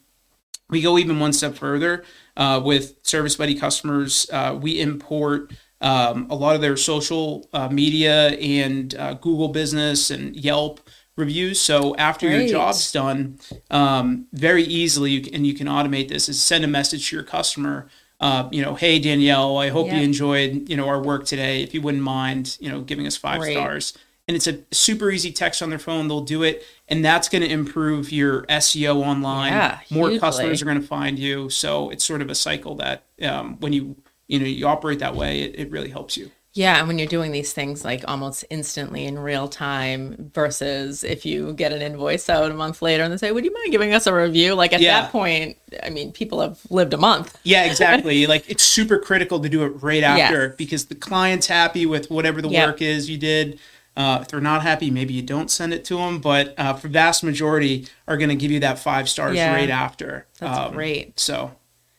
we 0.70 0.80
go 0.80 0.98
even 0.98 1.18
one 1.18 1.32
step 1.32 1.56
further 1.56 2.04
uh, 2.36 2.60
with 2.64 2.98
Service 3.02 3.36
Buddy 3.36 3.54
customers. 3.54 4.28
Uh, 4.32 4.58
we 4.60 4.80
import 4.80 5.52
um, 5.80 6.26
a 6.30 6.34
lot 6.34 6.54
of 6.54 6.60
their 6.60 6.76
social 6.76 7.48
uh, 7.52 7.68
media 7.68 8.30
and 8.30 8.94
uh, 8.94 9.14
Google 9.14 9.48
Business 9.48 10.10
and 10.10 10.36
Yelp 10.36 10.80
reviews. 11.20 11.60
So 11.60 11.94
after 11.96 12.28
your 12.28 12.48
job's 12.48 12.90
done, 12.90 13.38
um, 13.70 14.26
very 14.32 14.64
easily, 14.64 15.12
you 15.12 15.20
can, 15.22 15.34
and 15.34 15.46
you 15.46 15.54
can 15.54 15.66
automate 15.68 16.08
this, 16.08 16.28
is 16.28 16.42
send 16.42 16.64
a 16.64 16.68
message 16.68 17.10
to 17.10 17.16
your 17.16 17.24
customer. 17.24 17.88
Uh, 18.18 18.48
you 18.50 18.60
know, 18.62 18.74
hey 18.74 18.98
Danielle, 18.98 19.56
I 19.58 19.68
hope 19.70 19.86
Yeah. 19.86 19.96
you 19.98 20.02
enjoyed 20.02 20.68
you 20.68 20.76
know 20.76 20.88
our 20.88 21.00
work 21.02 21.24
today. 21.24 21.62
If 21.62 21.72
you 21.74 21.80
wouldn't 21.80 22.02
mind, 22.02 22.56
you 22.60 22.68
know, 22.70 22.80
giving 22.80 23.06
us 23.06 23.16
five 23.16 23.40
Great. 23.40 23.52
stars. 23.54 23.96
And 24.28 24.36
it's 24.36 24.46
a 24.46 24.58
super 24.70 25.10
easy 25.10 25.32
text 25.32 25.60
on 25.60 25.70
their 25.70 25.78
phone. 25.78 26.06
They'll 26.06 26.20
do 26.20 26.44
it, 26.44 26.62
and 26.86 27.04
that's 27.04 27.28
going 27.28 27.42
to 27.42 27.48
improve 27.50 28.12
your 28.12 28.42
SEO 28.44 29.02
online. 29.04 29.52
Yeah, 29.52 29.78
More 29.90 30.08
hugely. 30.08 30.20
customers 30.20 30.62
are 30.62 30.66
going 30.66 30.80
to 30.80 30.86
find 30.86 31.18
you. 31.18 31.50
So 31.50 31.90
it's 31.90 32.04
sort 32.04 32.22
of 32.22 32.30
a 32.30 32.34
cycle 32.36 32.76
that 32.76 33.04
um, 33.22 33.56
when 33.58 33.72
you 33.72 33.96
you 34.28 34.38
know 34.38 34.46
you 34.46 34.66
operate 34.68 35.00
that 35.00 35.16
way, 35.16 35.40
it, 35.40 35.58
it 35.58 35.70
really 35.70 35.90
helps 35.90 36.16
you. 36.16 36.30
Yeah, 36.52 36.78
and 36.80 36.88
when 36.88 36.98
you're 36.98 37.06
doing 37.06 37.30
these 37.30 37.52
things 37.52 37.84
like 37.84 38.02
almost 38.08 38.44
instantly 38.50 39.04
in 39.04 39.18
real 39.20 39.46
time 39.46 40.30
versus 40.34 41.04
if 41.04 41.24
you 41.24 41.52
get 41.52 41.72
an 41.72 41.80
invoice 41.80 42.28
out 42.28 42.50
a 42.50 42.54
month 42.54 42.82
later 42.82 43.04
and 43.04 43.12
they 43.12 43.18
say, 43.18 43.30
Would 43.30 43.44
you 43.44 43.52
mind 43.54 43.70
giving 43.70 43.94
us 43.94 44.06
a 44.08 44.14
review? 44.14 44.54
Like 44.54 44.72
at 44.72 44.80
Yeah. 44.80 45.02
that 45.02 45.12
point, 45.12 45.56
I 45.84 45.90
mean, 45.90 46.10
people 46.10 46.40
have 46.40 46.58
lived 46.68 46.92
a 46.92 46.96
month. 46.96 47.38
Yeah, 47.44 47.64
exactly. 47.66 48.26
like 48.34 48.50
it's 48.50 48.64
super 48.64 48.98
critical 48.98 49.38
to 49.40 49.48
do 49.48 49.62
it 49.64 49.68
right 49.80 50.02
after 50.02 50.46
Yes. 50.48 50.54
because 50.56 50.86
the 50.86 50.96
client's 50.96 51.46
happy 51.46 51.86
with 51.86 52.10
whatever 52.10 52.42
the 52.42 52.48
Yep. 52.48 52.66
work 52.68 52.82
is 52.82 53.08
you 53.08 53.16
did. 53.18 53.60
Uh, 53.96 54.18
if 54.22 54.28
they're 54.28 54.40
not 54.40 54.62
happy, 54.62 54.90
maybe 54.90 55.12
you 55.14 55.22
don't 55.22 55.50
send 55.52 55.72
it 55.72 55.84
to 55.84 55.96
them. 55.98 56.18
But 56.20 56.54
uh, 56.58 56.74
for 56.74 56.88
vast 56.88 57.22
majority, 57.22 57.86
are 58.08 58.16
going 58.16 58.28
to 58.30 58.36
give 58.36 58.50
you 58.50 58.58
that 58.60 58.78
five 58.80 59.08
stars 59.08 59.36
Yeah. 59.36 59.52
right 59.54 59.70
after. 59.70 60.26
That's 60.40 60.58
Um, 60.58 60.72
great. 60.72 61.18
So 61.20 61.52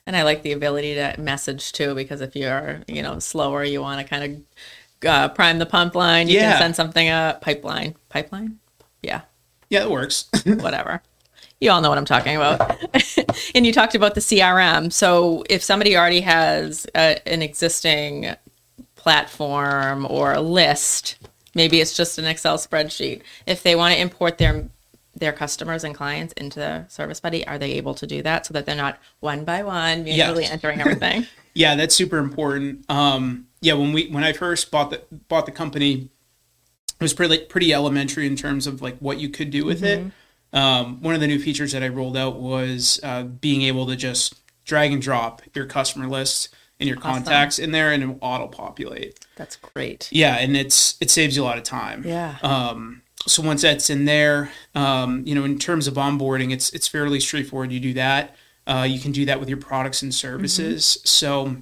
And 0.08 0.16
I 0.16 0.24
like 0.24 0.42
the 0.42 0.52
ability 0.52 0.96
to 0.96 1.16
message 1.20 1.72
too, 1.72 1.94
because 1.96 2.22
if 2.22 2.36
you're, 2.36 2.82
you 2.88 3.02
know, 3.04 3.20
slower, 3.20 3.64
you 3.64 3.82
want 3.82 4.02
to 4.02 4.08
kind 4.08 4.24
of 5.04 5.08
uh, 5.08 5.30
prime 5.30 5.60
the 5.60 5.66
pump 5.66 5.96
line. 5.96 6.28
You 6.28 6.36
Yeah. 6.36 6.52
can 6.54 6.60
send 6.62 6.76
something 6.76 7.08
up. 7.08 7.42
Pipeline. 7.42 7.96
Pipeline? 8.10 8.60
Yeah. 9.02 9.22
yeah, 9.70 9.82
it 9.84 9.92
works. 9.92 10.26
whatever. 10.46 11.02
You 11.60 11.70
all 11.72 11.82
know 11.82 11.90
what 11.90 11.98
I'm 12.00 12.06
talking 12.06 12.36
about. 12.36 12.78
and 13.56 13.66
you 13.66 13.72
talked 13.74 13.94
about 13.96 14.16
the 14.16 14.22
CRM. 14.22 14.92
So 14.92 15.44
if 15.50 15.62
somebody 15.62 15.96
already 15.96 16.22
has 16.22 16.88
a, 16.96 17.26
an 17.28 17.42
existing 17.44 18.36
platform 18.96 20.08
or 20.10 20.34
a 20.34 20.42
list, 20.42 21.18
maybe 21.56 21.80
it's 21.80 21.96
just 21.96 22.18
an 22.18 22.26
Excel 22.26 22.58
spreadsheet. 22.58 23.22
If 23.46 23.62
they 23.64 23.76
want 23.76 23.94
to 23.94 24.00
import 24.02 24.38
their 24.40 24.66
their 25.16 25.34
customers 25.34 25.84
and 25.84 25.94
clients 25.94 26.34
into 26.34 26.60
the 26.60 26.86
Service 26.88 27.20
Buddy, 27.20 27.46
are 27.48 27.58
they 27.60 27.74
able 27.74 27.94
to 27.96 28.08
do 28.08 28.22
that 28.24 28.46
so 28.46 28.54
that 28.54 28.66
they're 28.66 28.76
not 28.76 28.98
one 29.20 29.44
by 29.44 29.64
one 29.64 30.04
manually 30.04 30.44
Yes. 30.44 30.52
entering 30.52 30.80
everything? 30.82 31.28
Yeah, 31.54 31.76
that's 31.76 31.94
super 31.94 32.18
important. 32.18 32.90
Um, 32.90 33.48
yeah, 33.60 33.74
when 33.74 33.92
we 33.92 34.08
when 34.08 34.24
I 34.24 34.32
first 34.32 34.72
bought 34.72 34.90
the 34.90 35.02
bought 35.28 35.46
the 35.46 35.52
company, 35.52 36.08
it 36.98 37.02
was 37.04 37.14
pretty 37.14 37.40
pretty 37.40 37.74
elementary 37.74 38.26
in 38.26 38.38
terms 38.38 38.68
of 38.68 38.82
like 38.82 38.98
what 39.00 39.20
you 39.20 39.28
could 39.28 39.50
do 39.50 39.66
with 39.66 39.82
Mm-hmm. 39.82 40.08
it. 40.54 40.58
Um, 40.58 41.02
one 41.02 41.14
of 41.14 41.20
the 41.20 41.28
new 41.28 41.40
features 41.40 41.74
that 41.74 41.84
I 41.84 41.90
rolled 41.90 42.16
out 42.16 42.40
was 42.40 43.02
uh, 43.04 43.24
being 43.24 43.64
able 43.64 43.86
to 43.88 43.98
just 43.98 44.36
drag 44.64 44.94
and 44.94 45.02
drop 45.02 45.42
your 45.54 45.66
customer 45.66 46.08
list 46.08 46.56
and 46.80 46.88
your 46.88 46.98
contacts 46.98 47.60
in 47.60 47.72
there, 47.72 47.92
and 47.92 48.02
it 48.02 48.06
will 48.06 48.18
auto 48.22 48.48
populate. 48.48 49.20
That's 49.36 49.58
great. 49.58 50.08
Yeah, 50.10 50.38
and 50.38 50.56
it's 50.56 50.96
it 51.02 51.12
saves 51.12 51.36
you 51.36 51.44
a 51.44 51.46
lot 51.46 51.58
of 51.58 51.64
time. 51.66 52.04
Yeah. 52.08 52.38
Um, 52.44 53.02
so 53.28 53.44
once 53.44 53.62
that's 53.62 53.90
in 53.90 54.06
there, 54.06 54.52
um, 54.76 55.24
you 55.26 55.36
know, 55.36 55.44
in 55.44 55.60
terms 55.60 55.88
of 55.88 55.96
onboarding, 55.96 56.52
it's 56.52 56.72
it's 56.72 56.88
fairly 56.88 57.20
straightforward. 57.20 57.72
You 57.72 57.80
do 57.80 57.94
that. 57.94 58.36
Uh, 58.68 58.86
you 58.90 59.00
can 59.00 59.12
do 59.12 59.26
that 59.26 59.40
with 59.40 59.50
your 59.50 59.58
products 59.58 60.02
and 60.02 60.14
services. 60.14 61.00
So, 61.04 61.58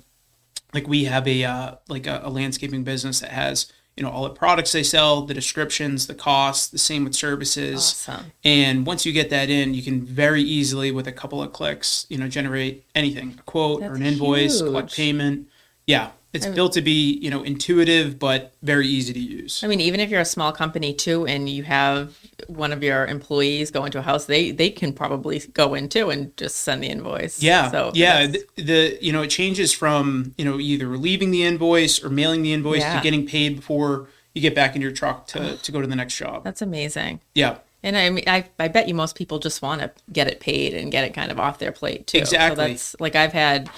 like 0.73 0.87
we 0.87 1.05
have 1.05 1.27
a 1.27 1.43
uh, 1.43 1.75
like 1.87 2.07
a, 2.07 2.21
a 2.23 2.29
landscaping 2.29 2.83
business 2.83 3.19
that 3.19 3.31
has 3.31 3.71
you 3.97 4.03
know 4.03 4.09
all 4.09 4.23
the 4.23 4.29
products 4.29 4.71
they 4.71 4.83
sell, 4.83 5.23
the 5.23 5.33
descriptions, 5.33 6.07
the 6.07 6.13
costs. 6.13 6.67
The 6.67 6.77
same 6.77 7.03
with 7.03 7.15
services. 7.15 8.05
Awesome. 8.07 8.31
And 8.43 8.85
once 8.85 9.05
you 9.05 9.11
get 9.11 9.29
that 9.29 9.49
in, 9.49 9.73
you 9.73 9.81
can 9.81 10.01
very 10.01 10.41
easily, 10.41 10.91
with 10.91 11.07
a 11.07 11.11
couple 11.11 11.43
of 11.43 11.51
clicks, 11.51 12.05
you 12.09 12.17
know, 12.17 12.27
generate 12.27 12.85
anything, 12.95 13.35
a 13.37 13.43
quote 13.43 13.81
or 13.81 13.95
an 13.95 13.99
That's 14.01 14.13
invoice, 14.13 14.61
collect 14.61 14.95
payment. 14.95 15.49
Yeah, 15.85 16.11
it's 16.33 16.45
built 16.45 16.73
to 16.73 16.81
be, 16.81 17.17
you 17.21 17.29
know, 17.31 17.41
intuitive 17.43 18.19
but 18.19 18.53
very 18.61 18.87
easy 18.87 19.13
to 19.13 19.19
use. 19.19 19.63
I 19.63 19.67
mean, 19.67 19.81
even 19.81 19.99
if 19.99 20.09
you're 20.11 20.21
a 20.21 20.25
small 20.25 20.51
company 20.51 20.93
too, 20.93 21.25
and 21.25 21.49
you 21.49 21.63
have 21.63 22.15
one 22.47 22.71
of 22.71 22.83
your 22.83 23.05
employees 23.07 23.71
go 23.71 23.83
into 23.85 23.97
a 23.99 24.01
house, 24.03 24.25
they 24.25 24.51
they 24.51 24.69
can 24.69 24.93
probably 24.93 25.39
go 25.53 25.73
in 25.73 25.89
too 25.89 26.09
and 26.11 26.35
just 26.37 26.57
send 26.57 26.83
the 26.83 26.87
invoice. 26.87 27.41
Yeah, 27.41 27.71
So 27.71 27.91
yeah. 27.95 28.27
The, 28.27 28.45
the 28.57 28.97
you 29.01 29.11
know 29.11 29.23
it 29.23 29.29
changes 29.29 29.73
from 29.73 30.35
you 30.37 30.45
know 30.45 30.59
either 30.59 30.87
leaving 30.97 31.31
the 31.31 31.43
invoice 31.43 32.03
or 32.03 32.09
mailing 32.09 32.43
the 32.43 32.53
invoice 32.53 32.81
Yeah. 32.81 32.97
to 32.97 33.01
getting 33.03 33.25
paid 33.25 33.55
before 33.57 34.07
you 34.35 34.41
get 34.41 34.53
back 34.53 34.75
in 34.75 34.81
your 34.81 34.91
truck 34.91 35.25
to, 35.27 35.57
to 35.57 35.71
go 35.71 35.81
to 35.81 35.87
the 35.87 35.95
next 35.95 36.15
job. 36.15 36.43
that's 36.43 36.61
amazing. 36.61 37.19
Yeah, 37.33 37.57
And 37.81 37.97
I 37.97 38.09
mean, 38.11 38.25
I, 38.27 38.45
I 38.59 38.67
bet 38.67 38.87
you 38.87 38.93
most 38.93 39.15
people 39.15 39.39
just 39.39 39.63
want 39.63 39.81
to 39.81 39.91
get 40.13 40.27
it 40.27 40.39
paid 40.39 40.75
and 40.75 40.91
get 40.91 41.03
it 41.03 41.15
kind 41.15 41.31
of 41.31 41.39
off 41.39 41.57
their 41.57 41.71
plate 41.71 42.05
too. 42.05 42.19
Exactly. 42.19 42.55
So 42.55 42.67
that's 42.69 42.95
like 42.99 43.15
I've 43.15 43.33
had, 43.33 43.69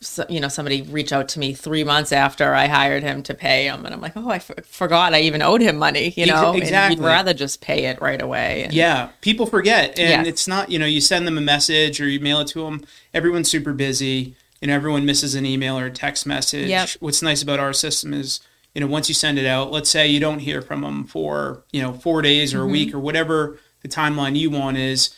so- 0.00 0.26
you 0.28 0.40
know, 0.40 0.48
somebody 0.48 0.82
reach 0.82 1.12
out 1.12 1.28
to 1.30 1.38
me 1.38 1.52
three 1.54 1.84
months 1.84 2.12
after 2.12 2.54
I 2.54 2.66
hired 2.66 3.02
him 3.02 3.22
to 3.24 3.34
pay 3.34 3.64
him, 3.66 3.84
and 3.84 3.94
I'm 3.94 4.00
like, 4.00 4.12
oh, 4.16 4.28
I 4.30 4.36
f- 4.36 4.50
forgot 4.66 5.14
I 5.14 5.20
even 5.22 5.42
owed 5.42 5.60
him 5.60 5.76
money. 5.76 6.12
You 6.16 6.26
know, 6.26 6.52
And 6.54 6.90
you'd 6.98 7.04
rather 7.04 7.32
just 7.34 7.60
pay 7.60 7.86
it 7.86 8.00
right 8.00 8.20
away. 8.20 8.64
And 8.64 8.72
yeah. 8.72 9.10
People 9.20 9.46
forget, 9.46 9.90
and 9.98 10.24
Yes. 10.24 10.26
it's 10.26 10.48
not 10.48 10.70
you 10.70 10.78
know 10.78 10.86
you 10.86 11.00
send 11.00 11.26
them 11.26 11.38
a 11.38 11.40
message 11.40 12.00
or 12.00 12.08
you 12.08 12.20
mail 12.20 12.40
it 12.40 12.48
to 12.48 12.62
them. 12.64 12.84
Everyone's 13.14 13.50
super 13.50 13.72
busy. 13.72 14.36
and 14.62 14.70
everyone 14.70 15.04
misses 15.04 15.34
an 15.34 15.44
email 15.44 15.78
or 15.78 15.84
a 15.84 15.90
text 15.90 16.26
message. 16.26 16.68
Yep. 16.70 16.88
What's 17.00 17.20
nice 17.20 17.42
about 17.42 17.60
our 17.60 17.74
system 17.74 18.14
is, 18.14 18.40
you 18.74 18.80
know, 18.80 18.86
once 18.86 19.06
you 19.06 19.14
send 19.14 19.38
it 19.38 19.44
out, 19.44 19.70
let's 19.70 19.90
say 19.90 20.08
you 20.08 20.18
don't 20.18 20.38
hear 20.38 20.62
from 20.62 20.80
them 20.80 21.04
for, 21.04 21.62
you 21.72 21.82
know, 21.82 21.92
four 21.92 22.22
days 22.22 22.50
Mm-hmm. 22.52 22.60
or 22.60 22.64
a 22.64 22.66
week 22.66 22.94
or 22.94 22.98
whatever 22.98 23.58
the 23.82 23.88
timeline 23.88 24.34
you 24.34 24.48
want 24.48 24.78
is, 24.78 25.14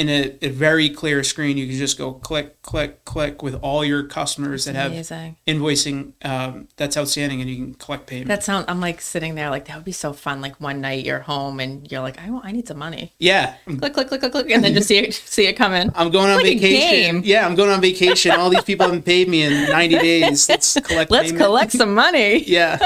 in 0.00 0.08
a, 0.08 0.46
a 0.46 0.48
very 0.48 0.88
clear 0.88 1.22
screen, 1.22 1.58
you 1.58 1.66
can 1.66 1.76
just 1.76 1.98
go 1.98 2.14
click, 2.14 2.62
click, 2.62 3.04
click 3.04 3.42
with 3.42 3.54
all 3.60 3.84
your 3.84 4.02
customers 4.04 4.64
that 4.64 4.74
have 4.74 4.92
invoicing 5.46 6.12
um, 6.24 6.68
that's 6.76 6.96
outstanding 6.96 7.40
and 7.42 7.50
you 7.50 7.56
can 7.56 7.74
collect 7.74 8.06
payment. 8.06 8.28
That 8.28 8.42
sound. 8.42 8.64
I'm 8.68 8.80
like 8.80 9.02
sitting 9.02 9.34
there, 9.34 9.50
like 9.50 9.66
that 9.66 9.76
would 9.76 9.84
be 9.84 9.92
so 9.92 10.14
fun. 10.14 10.40
Like 10.40 10.58
one 10.58 10.80
night 10.80 11.04
you're 11.04 11.20
home 11.20 11.60
and 11.60 11.90
you're 11.92 12.00
like, 12.00 12.18
I 12.18 12.30
want, 12.30 12.46
I 12.46 12.52
need 12.52 12.66
some 12.66 12.78
money. 12.78 13.12
yeah. 13.18 13.56
Click, 13.66 13.92
click, 13.92 14.08
click, 14.08 14.20
click, 14.20 14.32
click, 14.32 14.50
and 14.50 14.64
then 14.64 14.72
just 14.72 14.88
see 14.88 14.96
it, 14.98 15.12
see 15.36 15.46
it 15.46 15.52
come 15.54 15.74
in. 15.74 15.92
I'm 15.94 16.10
going 16.10 16.30
on 16.30 16.36
like 16.36 16.58
vacation. 16.58 17.22
Yeah, 17.24 17.44
I'm 17.46 17.54
going 17.54 17.70
on 17.70 17.82
vacation. 17.82 18.32
All 18.32 18.48
these 18.48 18.64
people 18.64 18.86
haven't 18.86 19.04
paid 19.04 19.28
me 19.28 19.42
in 19.42 19.68
90 19.68 19.98
days. 19.98 20.48
Let's 20.48 20.72
collect 20.80 21.10
Let's 21.10 21.30
payment. 21.30 21.44
collect 21.44 21.72
some 21.72 21.94
money. 21.94 22.42
Yeah. 22.50 22.78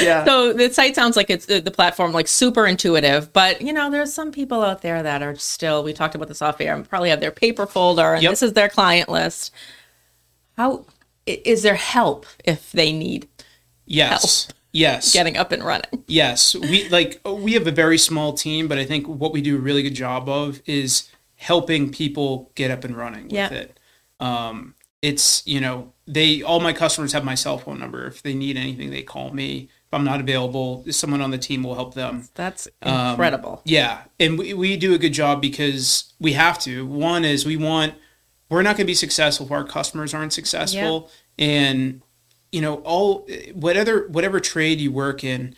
Yeah. 0.00 0.24
So 0.24 0.52
the 0.52 0.72
site 0.72 0.94
sounds 0.94 1.16
like 1.16 1.28
it's 1.28 1.48
uh, 1.50 1.60
the 1.60 1.70
platform 1.72 2.12
like 2.12 2.28
super 2.28 2.66
intuitive, 2.66 3.32
but 3.32 3.60
you 3.62 3.72
know 3.72 3.90
there's 3.90 4.12
some 4.12 4.30
people 4.30 4.62
out 4.62 4.82
there 4.82 5.02
that 5.02 5.22
are 5.22 5.34
still. 5.36 5.82
We 5.82 5.92
talked 5.92 6.14
about 6.14 6.25
this 6.28 6.42
off 6.42 6.60
air. 6.60 6.74
and 6.74 6.88
Probably 6.88 7.10
have 7.10 7.20
their 7.20 7.30
paper 7.30 7.66
folder, 7.66 8.14
and 8.14 8.22
Yep. 8.22 8.32
this 8.32 8.42
is 8.42 8.52
their 8.54 8.68
client 8.68 9.08
list. 9.08 9.52
How 10.56 10.86
is 11.26 11.62
there 11.62 11.74
help 11.74 12.26
if 12.44 12.72
they 12.72 12.92
need 12.92 13.28
yes. 13.84 14.48
Yes. 14.72 15.12
getting 15.12 15.36
up 15.36 15.52
and 15.52 15.62
running? 15.64 16.04
Yes, 16.06 16.54
we 16.54 16.88
like 16.88 17.20
we 17.24 17.52
have 17.54 17.66
a 17.66 17.70
very 17.72 17.98
small 17.98 18.32
team, 18.34 18.68
but 18.68 18.78
I 18.78 18.84
think 18.84 19.06
what 19.06 19.32
we 19.32 19.40
do 19.40 19.56
a 19.56 19.60
really 19.60 19.82
good 19.82 19.94
job 19.94 20.28
of 20.28 20.60
is 20.66 21.08
helping 21.36 21.90
people 21.90 22.50
get 22.54 22.70
up 22.70 22.84
and 22.84 22.96
running 22.96 23.30
Yeah. 23.30 23.48
with 23.48 23.58
it. 23.58 23.80
Um, 24.20 24.74
it's 25.02 25.46
you 25.46 25.60
know 25.60 25.92
they 26.06 26.42
all 26.42 26.60
my 26.60 26.72
customers 26.72 27.12
have 27.12 27.24
my 27.24 27.34
cell 27.34 27.58
phone 27.58 27.78
number. 27.78 28.06
If 28.06 28.22
they 28.22 28.34
need 28.34 28.56
anything, 28.56 28.90
they 28.90 29.02
call 29.02 29.32
me. 29.32 29.68
I'm 29.96 30.04
not 30.04 30.20
available, 30.20 30.84
someone 30.90 31.20
on 31.20 31.30
the 31.32 31.38
team 31.38 31.62
will 31.64 31.74
help 31.74 31.94
them. 31.94 32.28
That's 32.34 32.68
Um, 32.82 33.10
incredible. 33.10 33.62
Yeah, 33.64 34.02
and 34.20 34.38
we, 34.38 34.54
we 34.54 34.76
do 34.76 34.94
a 34.94 34.98
good 34.98 35.12
job 35.12 35.40
because 35.42 36.12
we 36.20 36.34
have 36.34 36.58
to. 36.60 36.86
One 36.86 37.24
is 37.24 37.44
we 37.44 37.56
want 37.56 37.94
we're 38.48 38.62
not 38.62 38.76
going 38.76 38.84
to 38.86 38.90
be 38.90 38.94
successful 38.94 39.46
if 39.46 39.52
our 39.52 39.64
customers 39.64 40.14
aren't 40.14 40.32
successful, 40.32 41.10
and 41.38 42.00
you 42.52 42.60
know 42.60 42.76
all 42.84 43.26
whatever 43.54 44.06
whatever 44.08 44.38
trade 44.38 44.80
you 44.80 44.92
work 44.92 45.24
in, 45.24 45.54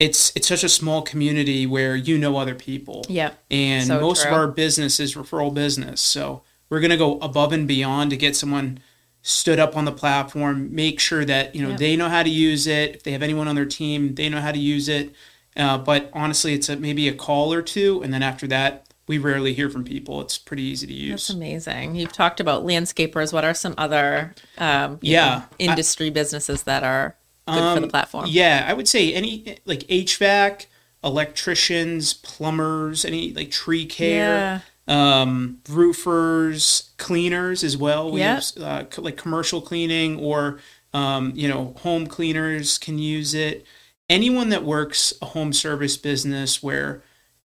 it's 0.00 0.32
it's 0.34 0.48
such 0.48 0.64
a 0.64 0.68
small 0.68 1.02
community 1.02 1.66
where 1.66 1.94
you 1.94 2.18
know 2.18 2.36
other 2.36 2.54
people. 2.56 3.04
yeah. 3.08 3.30
and 3.50 3.86
So 3.86 4.00
most 4.00 4.26
of 4.26 4.32
our 4.32 4.48
business 4.48 4.98
is 4.98 5.14
referral 5.14 5.54
business, 5.54 6.00
so 6.00 6.42
we're 6.68 6.80
going 6.80 6.90
to 6.90 6.96
go 6.96 7.18
above 7.20 7.52
and 7.52 7.68
beyond 7.68 8.10
to 8.10 8.16
get 8.16 8.34
someone 8.34 8.80
stood 9.22 9.58
up 9.58 9.76
on 9.76 9.84
the 9.84 9.92
platform 9.92 10.74
make 10.74 10.98
sure 10.98 11.24
that 11.24 11.54
you 11.54 11.62
know 11.62 11.70
Yeah. 11.70 11.76
they 11.76 11.96
know 11.96 12.08
how 12.08 12.22
to 12.22 12.30
use 12.30 12.66
it 12.66 12.96
if 12.96 13.02
they 13.04 13.12
have 13.12 13.22
anyone 13.22 13.46
on 13.48 13.54
their 13.54 13.66
team 13.66 14.14
they 14.16 14.28
know 14.28 14.40
how 14.40 14.50
to 14.52 14.58
use 14.58 14.88
it 14.88 15.14
uh, 15.56 15.78
but 15.78 16.10
honestly 16.12 16.54
it's 16.54 16.68
a, 16.68 16.76
maybe 16.76 17.08
a 17.08 17.14
call 17.14 17.52
or 17.52 17.62
two 17.62 18.02
and 18.02 18.12
then 18.12 18.22
after 18.22 18.46
that 18.48 18.86
we 19.06 19.18
rarely 19.18 19.52
hear 19.54 19.68
from 19.70 19.84
people 19.84 20.20
it's 20.20 20.38
pretty 20.38 20.62
easy 20.62 20.86
to 20.86 20.92
use. 20.92 21.10
That's 21.26 21.30
amazing. 21.30 21.96
You've 21.96 22.12
talked 22.12 22.38
about 22.38 22.64
landscapers. 22.64 23.32
What 23.32 23.44
are 23.44 23.52
some 23.52 23.74
other 23.76 24.34
um, 24.58 24.98
Yeah. 25.02 25.38
know, 25.38 25.44
industry 25.58 26.08
businesses 26.08 26.62
that 26.62 26.82
are 26.84 27.16
good 27.46 27.74
for 27.74 27.80
the 27.80 27.88
platform? 27.88 28.24
Um, 28.24 28.30
yeah 28.30 28.64
i 28.68 28.72
would 28.72 28.86
say 28.88 29.12
any 29.12 29.58
like 29.66 29.80
hvac 29.80 30.66
electricians 31.04 32.14
plumbers 32.14 33.04
any 33.04 33.32
like 33.32 33.50
tree 33.50 33.84
care 33.86 34.62
um, 34.88 35.58
roofers, 35.68 36.90
cleaners 36.98 37.62
as 37.64 37.76
well. 37.76 38.10
We 38.10 38.20
Yeah. 38.20 38.34
have 38.34 38.44
uh, 38.62 38.84
c- 38.90 39.02
like 39.02 39.16
commercial 39.16 39.60
cleaning 39.60 40.18
or 40.18 40.58
um, 40.94 41.32
you 41.34 41.48
know 41.48 41.74
home 41.78 42.06
cleaners 42.06 42.78
can 42.78 42.98
use 42.98 43.34
it. 43.34 43.64
Anyone 44.10 44.48
that 44.50 44.64
works 44.64 45.14
a 45.22 45.26
home 45.26 45.52
service 45.52 45.96
business 45.96 46.62
where 46.62 47.02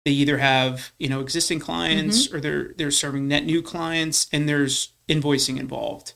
they 0.05 0.11
either 0.11 0.37
have 0.37 0.91
you 0.97 1.09
know 1.09 1.19
existing 1.19 1.59
clients 1.59 2.27
Mm-hmm. 2.27 2.35
or 2.35 2.39
they're 2.39 2.73
they're 2.77 2.91
serving 2.91 3.27
net 3.27 3.45
new 3.45 3.61
clients 3.61 4.27
and 4.31 4.47
there's 4.47 4.93
invoicing 5.09 5.59
involved. 5.59 6.13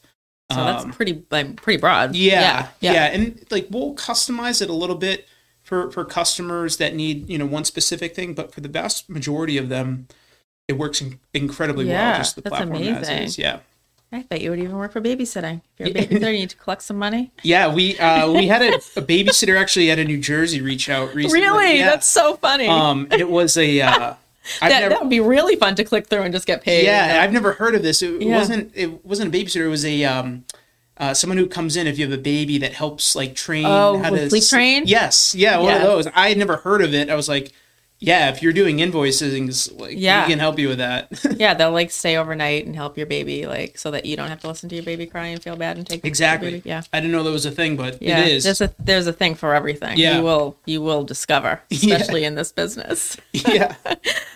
So 0.52 0.58
that's 0.64 0.84
Um, 0.86 0.92
pretty 0.94 1.24
like, 1.30 1.58
pretty 1.58 1.80
broad. 1.80 2.16
yeah, 2.16 2.70
yeah, 2.80 2.94
yeah, 2.94 3.06
and 3.06 3.46
like 3.52 3.68
we'll 3.70 3.94
customize 3.94 4.64
it 4.64 4.70
a 4.70 4.74
little 4.74 4.96
bit 4.96 5.28
for 5.62 5.92
for 5.92 6.04
customers 6.06 6.78
that 6.78 6.96
need 6.96 7.30
you 7.30 7.38
know 7.38 7.46
one 7.46 7.66
specific 7.66 8.16
thing, 8.16 8.34
but 8.34 8.52
for 8.52 8.62
the 8.62 8.70
vast 8.70 9.10
majority 9.10 9.58
of 9.58 9.70
them, 9.70 10.08
it 10.70 10.78
works 10.78 11.02
in, 11.02 11.20
incredibly 11.34 11.84
well. 11.86 11.94
Yeah, 11.96 12.18
Just 12.20 12.36
the 12.36 12.42
that's 12.42 12.56
platform 12.56 12.82
as 12.82 12.88
amazing. 13.10 13.18
is. 13.24 13.38
Yeah, 13.38 13.60
I 14.14 14.22
bet 14.24 14.40
you 14.42 14.52
would 14.52 14.60
even 14.60 14.78
work 14.78 14.94
for 14.94 15.02
babysitting. 15.02 15.60
If 15.78 15.80
you're 15.80 15.88
a 15.90 16.08
babysitter, 16.08 16.22
you 16.32 16.40
need 16.40 16.50
to 16.52 16.56
collect 16.64 16.84
some 16.84 16.98
money. 16.98 17.32
yeah. 17.44 17.74
We 17.74 18.00
uh, 18.00 18.32
we 18.32 18.48
had 18.48 18.62
a, 18.62 18.76
a 18.96 19.02
babysitter 19.02 19.60
actually 19.60 19.92
at 19.92 20.00
a 20.00 20.06
New 20.06 20.20
Jersey 20.20 20.62
reach 20.62 20.88
out 20.90 21.14
recently. 21.14 21.42
Really? 21.42 21.80
Yeah. 21.80 21.90
That's 21.90 22.08
so 22.08 22.36
funny. 22.38 22.68
um, 22.68 23.08
it 23.12 23.30
was 23.30 23.58
a. 23.58 23.82
Uh, 23.82 24.14
that, 24.62 24.70
never, 24.70 24.90
that 24.90 25.02
would 25.02 25.10
be 25.10 25.20
really 25.20 25.56
fun 25.58 25.76
to 25.76 25.84
click 25.84 26.08
through 26.08 26.22
and 26.22 26.34
just 26.34 26.48
get 26.48 26.62
paid. 26.64 26.86
yeah, 26.86 27.20
I've 27.22 27.34
never 27.34 27.54
heard 27.54 27.76
of 27.76 27.84
this. 27.84 28.02
It 28.02 28.22
Yeah. 28.22 28.38
wasn't. 28.38 28.72
It 28.76 29.06
wasn't 29.06 29.34
a 29.36 29.38
babysitter. 29.38 29.66
It 29.66 29.70
was 29.70 29.84
a. 29.86 30.04
Um, 30.06 30.46
uh, 30.98 31.14
someone 31.14 31.38
who 31.38 31.48
comes 31.48 31.78
in 31.78 31.88
if 31.88 31.98
you 31.98 32.04
have 32.10 32.12
a 32.18 32.22
baby 32.22 32.58
that 32.58 32.74
helps 32.74 33.16
like 33.16 33.34
train 33.34 33.66
Oh, 33.66 33.98
how 34.00 34.10
to 34.10 34.30
sleep 34.30 34.44
train? 34.44 34.84
Yes, 34.86 35.34
yeah, 35.34 35.58
one 35.58 35.74
of 35.76 35.82
those. 35.82 36.08
I 36.08 36.28
had 36.28 36.38
never 36.38 36.58
heard 36.58 36.82
of 36.82 36.94
it. 36.94 37.10
I 37.10 37.16
was 37.16 37.30
like, 37.30 37.54
yeah, 38.02 38.30
if 38.30 38.42
you're 38.42 38.54
doing 38.54 38.80
invoices, 38.80 39.72
like 39.74 39.96
Yeah. 39.98 40.26
we 40.26 40.32
can 40.32 40.40
help 40.40 40.58
you 40.58 40.70
with 40.70 40.78
that. 40.78 41.10
yeah, 41.38 41.54
they'll 41.54 41.72
like 41.72 41.92
stay 41.92 42.16
overnight 42.18 42.66
and 42.66 42.76
help 42.76 42.98
your 42.98 43.06
baby, 43.08 43.46
like 43.46 43.78
so 43.78 43.92
that 43.92 44.06
you 44.06 44.16
don't 44.16 44.30
have 44.30 44.40
to 44.42 44.48
listen 44.48 44.70
to 44.70 44.76
your 44.76 44.86
baby 44.86 45.06
cry 45.06 45.28
and 45.28 45.42
feel 45.44 45.56
bad 45.58 45.78
and 45.78 45.86
take 45.86 46.06
exactly. 46.06 46.52
baby. 46.52 46.70
Yeah. 46.70 46.82
I 46.94 47.00
didn't 47.00 47.12
know 47.12 47.24
that 47.24 47.32
was 47.32 47.46
a 47.46 47.52
thing, 47.52 47.76
but 47.76 48.02
Yeah, 48.02 48.22
it 48.22 48.32
is. 48.34 48.44
there's 48.46 48.62
a 48.62 48.74
there's 48.80 49.08
a 49.08 49.14
thing 49.14 49.36
for 49.36 49.54
everything. 49.54 49.98
Yeah. 49.98 50.18
you 50.18 50.24
will 50.24 50.58
you 50.66 50.82
will 50.82 51.04
discover, 51.04 51.62
Yeah. 51.70 51.96
especially 51.96 52.24
in 52.24 52.36
this 52.36 52.52
business. 52.52 53.18
yeah. 53.34 53.76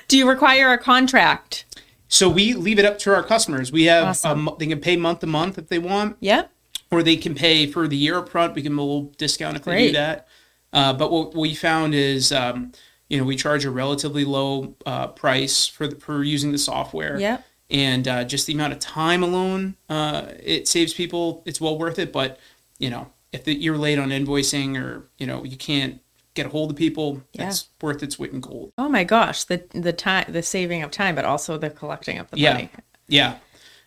Do 0.08 0.18
you 0.18 0.28
require 0.30 0.74
a 0.74 0.78
contract? 0.78 1.66
So 2.10 2.30
we 2.30 2.54
leave 2.54 2.78
it 2.80 2.86
up 2.86 3.00
to 3.00 3.14
our 3.16 3.24
customers. 3.24 3.72
We 3.72 3.86
have 3.86 4.08
Awesome. 4.10 4.48
um, 4.50 4.56
they 4.60 4.68
can 4.68 4.80
pay 4.82 4.98
month 4.98 5.22
to 5.22 5.28
month 5.28 5.58
if 5.58 5.70
they 5.70 5.80
want, 5.80 6.18
Yep. 6.20 6.52
or 6.92 7.02
they 7.02 7.16
can 7.16 7.34
pay 7.34 7.66
for 7.66 7.88
the 7.88 7.98
year 7.98 8.18
up 8.20 8.30
front. 8.30 8.54
We 8.54 8.62
can 8.62 8.78
a 8.78 8.82
little 8.82 9.12
discount 9.18 9.56
if 9.58 9.64
they 9.64 9.88
do 9.88 9.94
that. 9.94 10.28
Uh, 10.72 10.92
but 10.94 11.12
what 11.12 11.34
we 11.36 11.56
found 11.56 11.96
is, 11.96 12.32
um, 12.32 12.72
you 13.10 13.18
know, 13.18 13.24
we 13.24 13.36
charge 13.36 13.66
a 13.66 13.72
relatively 13.72 14.26
low 14.26 14.76
uh, 14.86 15.08
price 15.08 15.68
for 15.68 15.88
the, 15.88 15.96
for 15.98 16.24
using 16.24 16.52
the 16.52 16.58
software. 16.58 17.20
Yep. 17.20 17.46
And 17.70 18.08
uh, 18.08 18.24
just 18.24 18.46
the 18.48 18.54
amount 18.54 18.74
of 18.74 18.80
time 18.80 19.24
alone, 19.24 19.76
uh, 19.90 20.26
it 20.42 20.68
saves 20.68 20.94
people. 20.94 21.42
It's 21.46 21.60
well 21.62 21.78
worth 21.78 21.98
it. 22.00 22.12
But 22.14 22.40
you 22.80 22.90
know, 22.90 23.12
if 23.32 23.44
the, 23.46 23.54
you're 23.56 23.78
late 23.78 23.98
on 24.00 24.10
invoicing 24.10 24.82
or 24.82 25.08
you 25.18 25.26
know 25.28 25.44
you 25.44 25.58
can't 25.58 26.00
get 26.36 26.46
a 26.46 26.50
hold 26.50 26.72
of 26.72 26.76
people, 26.78 27.22
Yeah. 27.34 27.48
it's 27.48 27.68
worth 27.82 28.02
its 28.04 28.18
weight 28.20 28.32
in 28.32 28.42
gold. 28.42 28.72
Oh 28.78 28.90
my 28.90 29.04
gosh, 29.04 29.44
the 29.46 29.64
the 29.72 29.94
time 29.94 30.26
the 30.30 30.44
saving 30.44 30.84
of 30.84 30.92
time, 30.92 31.16
but 31.16 31.26
also 31.26 31.58
the 31.58 31.70
collecting 31.70 32.18
of 32.20 32.30
the 32.32 32.40
Yeah. 32.40 32.54
money. 32.54 32.70
Yeah. 33.08 33.38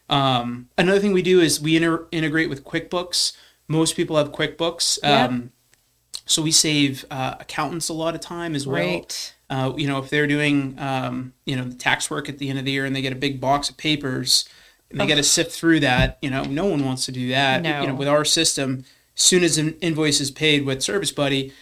Um, 0.08 0.68
another 0.78 1.00
thing 1.00 1.12
we 1.12 1.23
do 1.23 1.40
is 1.40 1.61
we 1.61 1.76
inter- 1.76 2.06
integrate 2.12 2.49
with 2.49 2.64
QuickBooks. 2.64 3.37
Most 3.68 3.96
people 3.96 4.16
have 4.16 4.30
QuickBooks. 4.30 4.99
Yeah. 5.02 5.38
So 6.26 6.42
we 6.42 6.50
save 6.50 7.04
uh, 7.11 7.37
accountants 7.40 7.88
a 7.88 7.92
lot 7.92 8.14
of 8.14 8.21
time 8.21 8.54
as 8.54 8.66
well. 8.66 8.76
Right. 8.76 9.35
Uh, 9.49 9.73
you 9.76 9.87
know, 9.87 9.99
if 9.99 10.11
they're 10.11 10.26
doing, 10.26 10.76
um, 10.78 11.33
you 11.45 11.54
know, 11.54 11.64
the 11.64 11.76
tax 11.76 12.11
work 12.11 12.28
at 12.28 12.38
the 12.38 12.50
end 12.50 12.59
of 12.59 12.64
the 12.64 12.73
year 12.73 12.85
and 12.85 12.95
they 12.95 13.00
get 13.00 13.12
a 13.12 13.16
big 13.16 13.40
box 13.40 13.71
of 13.71 13.76
papers 13.76 14.49
and 14.90 15.00
they 15.00 15.06
got 15.06 15.14
to 15.16 15.23
sift 15.23 15.52
through 15.52 15.80
that, 15.80 16.18
you 16.21 16.30
know, 16.30 16.42
no 16.42 16.66
one 16.66 16.85
wants 16.85 17.06
to 17.06 17.12
do 17.12 17.28
that. 17.28 17.62
No. 17.62 17.80
You 17.80 17.87
know, 17.87 17.95
with 17.95 18.09
our 18.09 18.25
system, 18.25 18.85
as 19.16 19.23
soon 19.23 19.45
as 19.45 19.56
an 19.56 19.76
invoice 19.80 20.21
is 20.21 20.30
paid 20.33 20.66
with 20.66 20.83
Service 20.83 21.12
Buddy, 21.12 21.52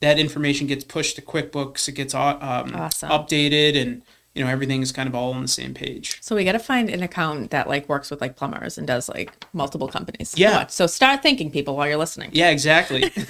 that 0.00 0.18
information 0.18 0.66
gets 0.66 0.84
pushed 0.84 1.16
to 1.16 1.22
QuickBooks. 1.22 1.88
It 1.88 1.92
gets 1.92 2.14
um, 2.14 2.38
Awesome. 2.40 3.10
updated, 3.10 3.80
and 3.80 4.02
you 4.34 4.42
know 4.42 4.50
everything 4.50 4.82
is 4.82 4.92
kind 4.92 5.08
of 5.08 5.14
all 5.14 5.32
on 5.32 5.42
the 5.42 5.48
same 5.48 5.74
page. 5.74 6.18
So 6.20 6.34
we 6.34 6.44
got 6.44 6.52
to 6.52 6.58
find 6.58 6.90
an 6.90 7.02
account 7.02 7.50
that 7.50 7.68
like 7.68 7.88
works 7.88 8.10
with 8.10 8.20
like 8.20 8.36
plumbers 8.36 8.76
and 8.78 8.86
does 8.86 9.08
like 9.08 9.32
multiple 9.52 9.88
companies. 9.88 10.34
Yeah. 10.36 10.66
So 10.66 10.86
start 10.86 11.22
thinking, 11.22 11.50
people, 11.50 11.76
while 11.76 11.86
you're 11.86 11.96
listening. 11.96 12.30
Yeah, 12.32 12.50
exactly. 12.50 13.12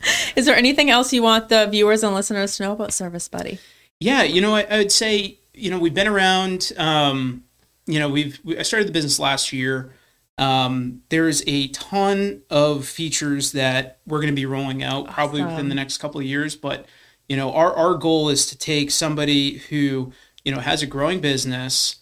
Is 0.36 0.46
there 0.46 0.56
anything 0.56 0.90
else 0.90 1.12
you 1.12 1.22
want 1.22 1.48
the 1.48 1.66
viewers 1.66 2.02
and 2.02 2.14
listeners 2.14 2.56
to 2.56 2.64
know 2.64 2.72
about 2.72 2.92
Service 2.92 3.28
Buddy? 3.28 3.58
Yeah, 4.00 4.22
you 4.22 4.40
know, 4.40 4.54
I, 4.54 4.62
I 4.62 4.78
would 4.78 4.92
say, 4.92 5.38
you 5.54 5.70
know, 5.70 5.78
we've 5.78 5.94
been 5.94 6.08
around. 6.08 6.72
Um, 6.76 7.44
you 7.86 7.98
know, 7.98 8.08
we've 8.08 8.40
we, 8.44 8.58
I 8.58 8.62
started 8.62 8.88
the 8.88 8.92
business 8.92 9.18
last 9.18 9.52
year. 9.52 9.92
Um, 10.38 11.02
there's 11.10 11.42
a 11.46 11.68
ton 11.68 12.42
of 12.48 12.86
features 12.86 13.52
that 13.52 13.98
we're 14.06 14.18
going 14.18 14.32
to 14.32 14.36
be 14.36 14.46
rolling 14.46 14.82
out 14.82 15.10
probably 15.10 15.44
within 15.44 15.68
the 15.68 15.74
next 15.74 15.98
couple 15.98 16.18
of 16.18 16.26
years. 16.26 16.56
But 16.56 16.86
you 17.30 17.36
know, 17.36 17.52
our 17.52 17.72
our 17.74 17.94
goal 17.94 18.28
is 18.28 18.44
to 18.46 18.58
take 18.58 18.90
somebody 18.90 19.58
who 19.70 20.12
you 20.44 20.52
know 20.52 20.58
has 20.60 20.82
a 20.82 20.86
growing 20.86 21.20
business, 21.20 21.96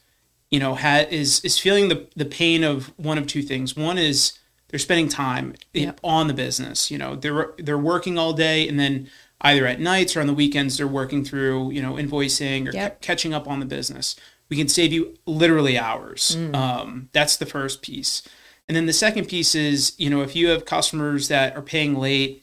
you 0.50 0.58
know, 0.58 0.74
ha- 0.74 1.06
is 1.10 1.40
is 1.44 1.58
feeling 1.58 1.88
the 1.88 2.08
the 2.16 2.24
pain 2.24 2.64
of 2.64 2.86
one 2.96 3.18
of 3.18 3.26
two 3.26 3.42
things. 3.42 3.76
One 3.76 3.98
is 3.98 4.32
they're 4.68 4.78
spending 4.78 5.08
time 5.10 5.54
on 6.02 6.28
the 6.28 6.34
business. 6.34 6.90
You 6.90 6.96
know, 6.96 7.14
they're 7.14 7.52
they're 7.58 7.76
working 7.94 8.16
all 8.16 8.32
day, 8.32 8.66
and 8.66 8.80
then 8.80 9.10
either 9.42 9.66
at 9.66 9.80
nights 9.80 10.16
or 10.16 10.20
on 10.22 10.26
the 10.26 10.32
weekends 10.34 10.78
they're 10.78 10.88
working 10.88 11.22
through 11.24 11.72
you 11.72 11.82
know 11.82 11.94
invoicing 11.94 12.66
or 12.66 12.72
Yep. 12.72 12.90
ca- 13.02 13.06
catching 13.06 13.34
up 13.34 13.46
on 13.46 13.60
the 13.60 13.66
business. 13.66 14.16
We 14.48 14.56
can 14.56 14.68
save 14.68 14.94
you 14.94 15.14
literally 15.26 15.76
hours. 15.78 16.34
Um, 16.54 17.10
that's 17.12 17.36
the 17.36 17.44
first 17.44 17.82
piece, 17.82 18.22
and 18.66 18.74
then 18.74 18.86
the 18.86 18.94
second 18.94 19.26
piece 19.28 19.54
is 19.54 19.92
you 19.98 20.08
know 20.08 20.22
if 20.22 20.34
you 20.34 20.48
have 20.48 20.64
customers 20.64 21.28
that 21.28 21.54
are 21.54 21.60
paying 21.60 21.94
late 21.96 22.42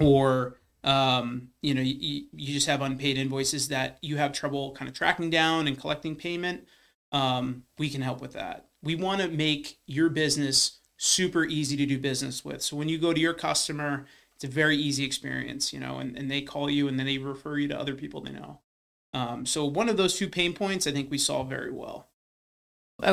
or 0.00 0.56
um, 0.84 1.48
you 1.60 1.74
know 1.74 1.82
you, 1.82 2.26
you 2.32 2.54
just 2.54 2.66
have 2.66 2.82
unpaid 2.82 3.18
invoices 3.18 3.68
that 3.68 3.98
you 4.02 4.16
have 4.16 4.32
trouble 4.32 4.72
kind 4.72 4.88
of 4.88 4.94
tracking 4.94 5.30
down 5.30 5.66
and 5.68 5.78
collecting 5.78 6.16
payment. 6.16 6.66
Um, 7.12 7.64
we 7.78 7.90
can 7.90 8.02
help 8.02 8.20
with 8.20 8.32
that. 8.32 8.66
We 8.82 8.94
want 8.94 9.20
to 9.20 9.28
make 9.28 9.78
your 9.86 10.08
business 10.08 10.78
super 10.96 11.44
easy 11.44 11.76
to 11.76 11.86
do 11.86 11.98
business 11.98 12.44
with. 12.44 12.62
So 12.62 12.76
when 12.76 12.88
you 12.88 12.98
go 12.98 13.12
to 13.12 13.20
your 13.20 13.34
customer 13.34 14.06
it's 14.42 14.44
a 14.44 14.54
very 14.54 14.76
easy 14.76 15.04
experience 15.04 15.72
you 15.72 15.78
know 15.78 15.98
and, 15.98 16.16
and 16.16 16.30
they 16.30 16.42
call 16.42 16.68
you 16.68 16.88
and 16.88 16.98
then 16.98 17.06
they 17.06 17.18
refer 17.18 17.58
you 17.58 17.68
to 17.68 17.78
other 17.78 17.94
people 17.94 18.20
they 18.20 18.32
know. 18.32 18.60
Um, 19.14 19.46
so 19.46 19.64
one 19.64 19.88
of 19.88 19.96
those 19.96 20.16
two 20.16 20.28
pain 20.28 20.52
points 20.54 20.86
i 20.86 20.90
think 20.90 21.10
we 21.10 21.18
solve 21.18 21.48
very 21.48 21.70
well 21.70 22.08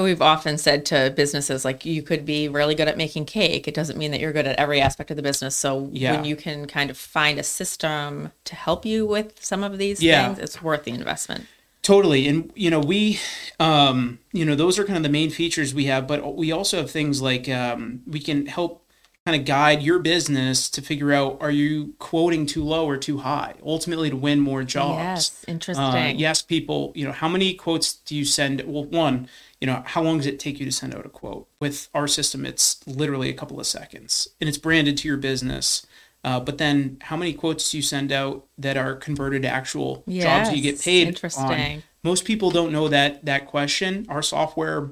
We've 0.01 0.21
often 0.21 0.57
said 0.57 0.85
to 0.87 1.11
businesses 1.15 1.65
like 1.65 1.85
you 1.85 2.03
could 2.03 2.25
be 2.25 2.47
really 2.47 2.75
good 2.75 2.87
at 2.87 2.97
making 2.97 3.25
cake. 3.25 3.67
It 3.67 3.73
doesn't 3.73 3.97
mean 3.97 4.11
that 4.11 4.19
you're 4.19 4.33
good 4.33 4.45
at 4.47 4.57
every 4.57 4.81
aspect 4.81 5.09
of 5.09 5.17
the 5.17 5.23
business. 5.23 5.55
So 5.55 5.89
Yeah. 5.91 6.11
when 6.11 6.25
you 6.25 6.35
can 6.35 6.67
kind 6.67 6.89
of 6.89 6.97
find 6.97 7.39
a 7.39 7.43
system 7.43 8.31
to 8.45 8.55
help 8.55 8.85
you 8.85 9.05
with 9.05 9.43
some 9.43 9.63
of 9.63 9.77
these 9.77 10.01
Yeah. 10.01 10.27
things, 10.27 10.39
it's 10.39 10.61
worth 10.61 10.83
the 10.83 10.91
investment. 10.91 11.45
Totally. 11.81 12.27
And, 12.27 12.51
you 12.55 12.69
know, 12.69 12.79
we, 12.79 13.19
um, 13.59 14.19
you 14.33 14.45
know, 14.45 14.53
those 14.53 14.77
are 14.77 14.83
kind 14.83 14.97
of 14.97 15.03
the 15.03 15.09
main 15.09 15.29
features 15.31 15.73
we 15.73 15.85
have, 15.85 16.07
but 16.07 16.35
we 16.35 16.51
also 16.51 16.77
have 16.77 16.91
things 16.91 17.21
like 17.21 17.49
um, 17.49 18.01
we 18.05 18.19
can 18.19 18.45
help 18.45 18.85
kind 19.25 19.39
of 19.39 19.45
guide 19.45 19.81
your 19.81 19.99
business 19.99 20.69
to 20.69 20.81
figure 20.81 21.11
out 21.13 21.37
are 21.39 21.51
you 21.51 21.93
quoting 21.99 22.45
too 22.45 22.63
low 22.63 22.85
or 22.85 22.97
too 22.97 23.19
high, 23.19 23.53
ultimately 23.65 24.09
to 24.09 24.15
win 24.15 24.39
more 24.39 24.63
jobs. 24.63 24.97
Yes, 24.99 25.45
interesting. 25.47 25.83
Uh, 25.85 26.13
you 26.15 26.25
ask 26.25 26.47
people, 26.47 26.91
you 26.95 27.05
know, 27.05 27.11
how 27.11 27.27
many 27.27 27.53
quotes 27.53 27.93
do 27.93 28.15
you 28.15 28.25
send? 28.25 28.61
Well, 28.65 28.85
one, 28.85 29.27
you 29.59 29.67
know, 29.67 29.83
how 29.85 30.01
long 30.01 30.17
does 30.17 30.27
it 30.27 30.39
take 30.39 30.59
you 30.59 30.65
to 30.65 30.71
send 30.71 30.95
out 30.95 31.05
a 31.05 31.09
quote? 31.09 31.47
With 31.59 31.89
our 31.93 32.07
system, 32.07 32.45
it's 32.45 32.85
literally 32.87 33.29
a 33.29 33.33
couple 33.33 33.59
of 33.59 33.67
seconds 33.67 34.29
and 34.39 34.47
it's 34.47 34.57
branded 34.57 34.97
to 34.97 35.07
your 35.07 35.17
business. 35.17 35.85
Uh, 36.23 36.39
but 36.39 36.57
then 36.57 36.97
how 37.01 37.15
many 37.15 37.33
quotes 37.33 37.71
do 37.71 37.77
you 37.77 37.83
send 37.83 38.11
out 38.11 38.45
that 38.57 38.77
are 38.77 38.95
converted 38.95 39.41
to 39.43 39.47
actual 39.47 40.03
jobs 40.07 40.53
you 40.53 40.61
get 40.61 40.81
paid 40.81 41.07
interesting. 41.07 41.43
on? 41.43 41.83
Most 42.03 42.25
people 42.25 42.51
don't 42.51 42.71
know 42.71 42.87
that 42.87 43.25
that 43.25 43.47
question. 43.47 44.05
Our 44.09 44.21
software 44.21 44.91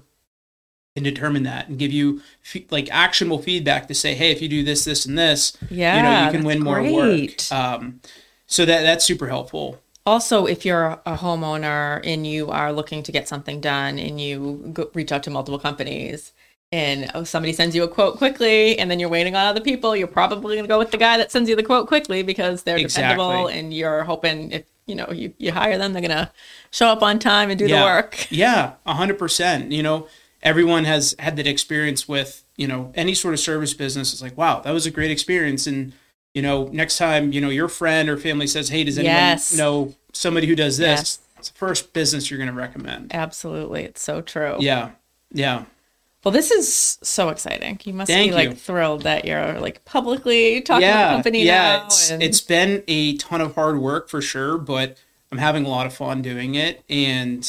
can 0.96 1.04
determine 1.04 1.44
that 1.44 1.70
and 1.70 1.78
give 1.78 1.92
you 1.92 2.22
fe- 2.42 2.66
like 2.72 2.90
actionable 2.92 3.40
feedback 3.40 3.88
to 3.88 3.94
say, 3.94 4.16
hey, 4.16 4.32
if 4.32 4.42
you 4.42 4.50
do 4.50 4.64
this, 4.64 4.84
this, 4.84 5.06
and 5.06 5.18
this, 5.18 5.56
you 5.96 6.02
know, 6.02 6.26
you 6.26 6.32
can 6.32 6.44
win 6.44 6.60
that's 6.60 6.66
more 6.66 6.82
work. 6.92 7.52
Um, 7.52 8.02
so 8.48 8.66
that 8.66 8.82
that's 8.82 9.06
super 9.06 9.28
helpful. 9.28 9.82
Also, 10.08 10.46
if 10.46 10.64
you're 10.64 11.02
a 11.06 11.18
homeowner 11.18 12.00
and 12.06 12.26
you 12.26 12.50
are 12.50 12.72
looking 12.72 13.04
to 13.04 13.12
get 13.12 13.28
something 13.28 13.60
done 13.60 14.00
and 14.00 14.22
you 14.22 14.72
go, 14.72 14.90
reach 14.94 15.12
out 15.12 15.22
to 15.24 15.30
multiple 15.30 15.60
companies 15.60 16.32
and 16.72 17.12
oh, 17.14 17.26
somebody 17.26 17.52
sends 17.52 17.76
you 17.76 17.84
a 17.84 17.90
quote 17.90 18.18
quickly 18.18 18.80
and 18.80 18.90
then 18.90 19.02
you're 19.02 19.10
waiting 19.10 19.36
on 19.36 19.46
other 19.46 19.60
people, 19.60 19.98
you're 19.98 20.08
probably 20.08 20.56
going 20.56 20.64
to 20.64 20.70
go 20.70 20.80
with 20.80 20.92
the 20.92 20.98
guy 20.98 21.18
that 21.18 21.30
sends 21.30 21.50
you 21.50 21.58
the 21.58 21.64
quote 21.64 21.90
quickly 21.90 22.24
because 22.24 22.64
they're 22.64 22.78
dependable 22.78 23.48
and 23.48 23.74
you're 23.74 24.06
hoping 24.06 24.50
if 24.54 24.64
you 24.86 24.96
know 24.96 25.10
you, 25.12 25.34
you 25.40 25.52
hire 25.52 25.78
them, 25.78 25.92
they're 25.92 26.02
going 26.02 26.26
to 26.26 26.32
show 26.72 26.88
up 26.88 27.04
on 27.04 27.20
time 27.20 27.50
and 27.50 27.60
do 27.60 27.68
the 27.68 27.76
work. 27.76 28.28
Yeah, 28.32 28.76
a 28.86 28.94
hundred 28.94 29.20
percent. 29.20 29.74
You 29.74 29.84
know, 29.84 30.08
everyone 30.42 30.86
has 30.86 31.16
had 31.20 31.36
that 31.36 31.48
experience 31.48 32.08
with 32.08 32.46
you 32.56 32.70
know 32.70 32.94
any 32.96 33.14
sort 33.14 33.34
of 33.34 33.42
service 33.42 33.74
business. 33.74 34.14
It's 34.14 34.22
like, 34.22 34.38
wow, 34.38 34.62
that 34.62 34.72
was 34.72 34.86
a 34.86 34.92
great 34.92 35.12
experience, 35.12 35.68
and 35.68 35.92
you 36.38 36.44
know, 36.44 36.66
next 36.72 37.00
time 37.00 37.32
you 37.34 37.42
know 37.42 37.50
your 37.50 37.68
friend 37.68 38.08
or 38.10 38.16
family 38.16 38.46
says, 38.46 38.70
hey, 38.70 38.84
does 38.84 39.00
anyone 39.00 39.16
Yes. 39.16 39.58
know 39.58 39.96
somebody 40.14 40.46
who 40.46 40.56
does 40.56 40.78
this? 40.78 41.00
Yes. 41.00 41.20
It's 41.40 41.50
the 41.50 41.58
first 41.58 41.94
business 41.94 42.30
you're 42.30 42.38
going 42.38 42.50
to 42.50 42.54
recommend. 42.68 43.14
Absolutely. 43.14 43.84
It's 43.86 44.04
so 44.04 44.22
true. 44.22 44.56
Yeah, 44.60 44.92
yeah, 45.32 45.66
Well, 46.24 46.32
this 46.32 46.52
is 46.52 47.00
so 47.02 47.30
exciting. 47.30 47.80
You 47.86 47.94
must 47.94 48.12
Thank 48.12 48.32
be 48.32 48.36
like 48.36 48.50
you. 48.50 48.56
thrilled 48.56 49.02
that 49.04 49.26
you're 49.26 49.60
like 49.60 49.84
publicly 49.86 50.62
talking 50.62 50.88
to 50.88 50.94
the 50.94 51.04
company 51.16 51.44
yeah. 51.44 51.78
now. 51.78 51.86
It's 51.86 52.12
and- 52.12 52.22
it's 52.22 52.42
been 52.42 52.84
a 52.88 53.18
ton 53.18 53.42
of 53.42 53.56
hard 53.56 53.80
work 53.80 54.08
for 54.10 54.22
sure, 54.22 54.60
but 54.60 54.98
I'm 55.32 55.40
having 55.40 55.66
a 55.66 55.70
lot 55.70 55.88
of 55.88 55.94
fun 55.96 56.22
doing 56.22 56.54
it, 56.56 56.84
and 56.88 57.44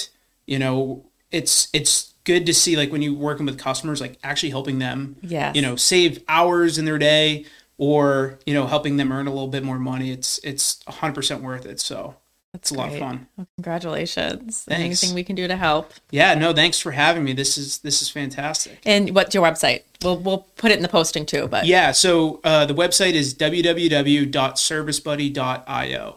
you 0.47 0.59
know, 0.59 1.05
it's 1.31 1.69
it's 1.75 2.15
good 2.25 2.45
to 2.47 2.53
see 2.55 2.75
like 2.77 2.91
when 2.93 3.01
you're 3.03 3.15
working 3.15 3.47
with 3.47 3.59
customers, 3.59 4.01
like 4.01 4.19
actually 4.23 4.51
helping 4.51 4.79
them 4.79 5.17
Yes. 5.23 5.55
you 5.57 5.63
know 5.63 5.77
save 5.77 6.23
hours 6.29 6.79
in 6.79 6.85
their 6.87 6.99
day 6.99 7.45
or 7.79 8.39
you 8.45 8.53
know 8.55 8.67
helping 8.67 8.97
them 8.99 9.11
earn 9.13 9.27
a 9.27 9.31
little 9.33 9.49
bit 9.49 9.63
more 9.65 9.79
money 9.79 10.11
it's 10.11 10.39
it's 10.45 10.81
100% 10.89 11.41
worth 11.41 11.65
it 11.65 11.81
so 11.81 12.17
it's 12.55 12.71
a 12.71 12.75
lot 12.75 12.91
of 12.93 12.99
fun 12.99 13.27
Well, 13.37 13.47
congratulations. 13.57 14.63
Thanks. 14.65 15.03
Anything 15.03 15.15
we 15.15 15.23
can 15.23 15.37
do 15.37 15.47
to 15.49 15.57
help. 15.57 15.93
yeah 16.11 16.35
no 16.35 16.53
thanks 16.53 16.79
for 16.79 16.91
having 16.93 17.23
me 17.25 17.33
this 17.35 17.57
is 17.59 17.79
this 17.79 18.01
is 18.03 18.09
fantastic 18.09 18.81
And 18.85 19.15
what's 19.15 19.35
your 19.35 19.45
website? 19.45 19.83
We'll 20.03 20.19
we'll 20.19 20.47
put 20.57 20.71
it 20.73 20.77
in 20.77 20.83
the 20.83 20.89
posting 20.89 21.25
too, 21.27 21.47
but 21.49 21.67
yeah 21.67 21.93
so 21.93 22.41
uh, 22.45 22.65
the 22.67 22.75
website 22.75 23.13
is 23.13 23.35
www.servicebuddy.io 23.35 26.17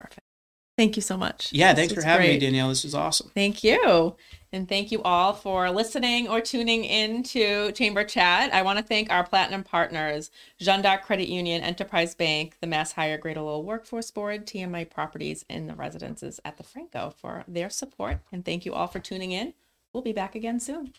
Perfect. 0.00 0.20
thank 0.76 0.96
you 0.96 1.02
so 1.02 1.16
much. 1.16 1.52
yeah 1.52 1.72
This 1.72 1.88
thanks 1.88 1.94
for 2.02 2.08
having 2.08 2.26
great. 2.26 2.40
me 2.40 2.46
danielle 2.46 2.68
this 2.70 2.84
is 2.84 2.94
awesome 2.94 3.30
Thank 3.34 3.62
you. 3.62 4.16
And 4.52 4.66
thank 4.66 4.90
you 4.90 5.02
all 5.02 5.34
for 5.34 5.70
listening 5.70 6.26
or 6.26 6.40
tuning 6.40 6.84
in 6.84 7.22
to 7.24 7.70
Chamber 7.72 8.02
Chat. 8.02 8.52
I 8.54 8.62
want 8.62 8.78
to 8.78 8.84
thank 8.84 9.10
our 9.10 9.24
platinum 9.24 9.62
partners, 9.62 10.30
Jean 10.58 10.80
d'Arc 10.80 11.04
Credit 11.04 11.28
Union, 11.28 11.62
Enterprise 11.62 12.14
Bank, 12.14 12.56
the 12.60 12.66
MassHire 12.66 13.20
Greater 13.20 13.42
Lowell 13.42 13.62
Workforce 13.62 14.10
Board, 14.10 14.46
TMI 14.46 14.88
Properties, 14.88 15.44
and 15.50 15.68
the 15.68 15.74
residences 15.74 16.40
at 16.46 16.56
the 16.56 16.62
Franco 16.62 17.10
for 17.10 17.44
their 17.46 17.68
support. 17.68 18.20
And 18.32 18.42
thank 18.44 18.64
you 18.64 18.72
all 18.72 18.86
for 18.86 19.00
tuning 19.00 19.32
in. 19.32 19.52
We'll 19.92 20.02
be 20.02 20.12
back 20.12 20.34
again 20.34 20.60
soon. 20.60 20.94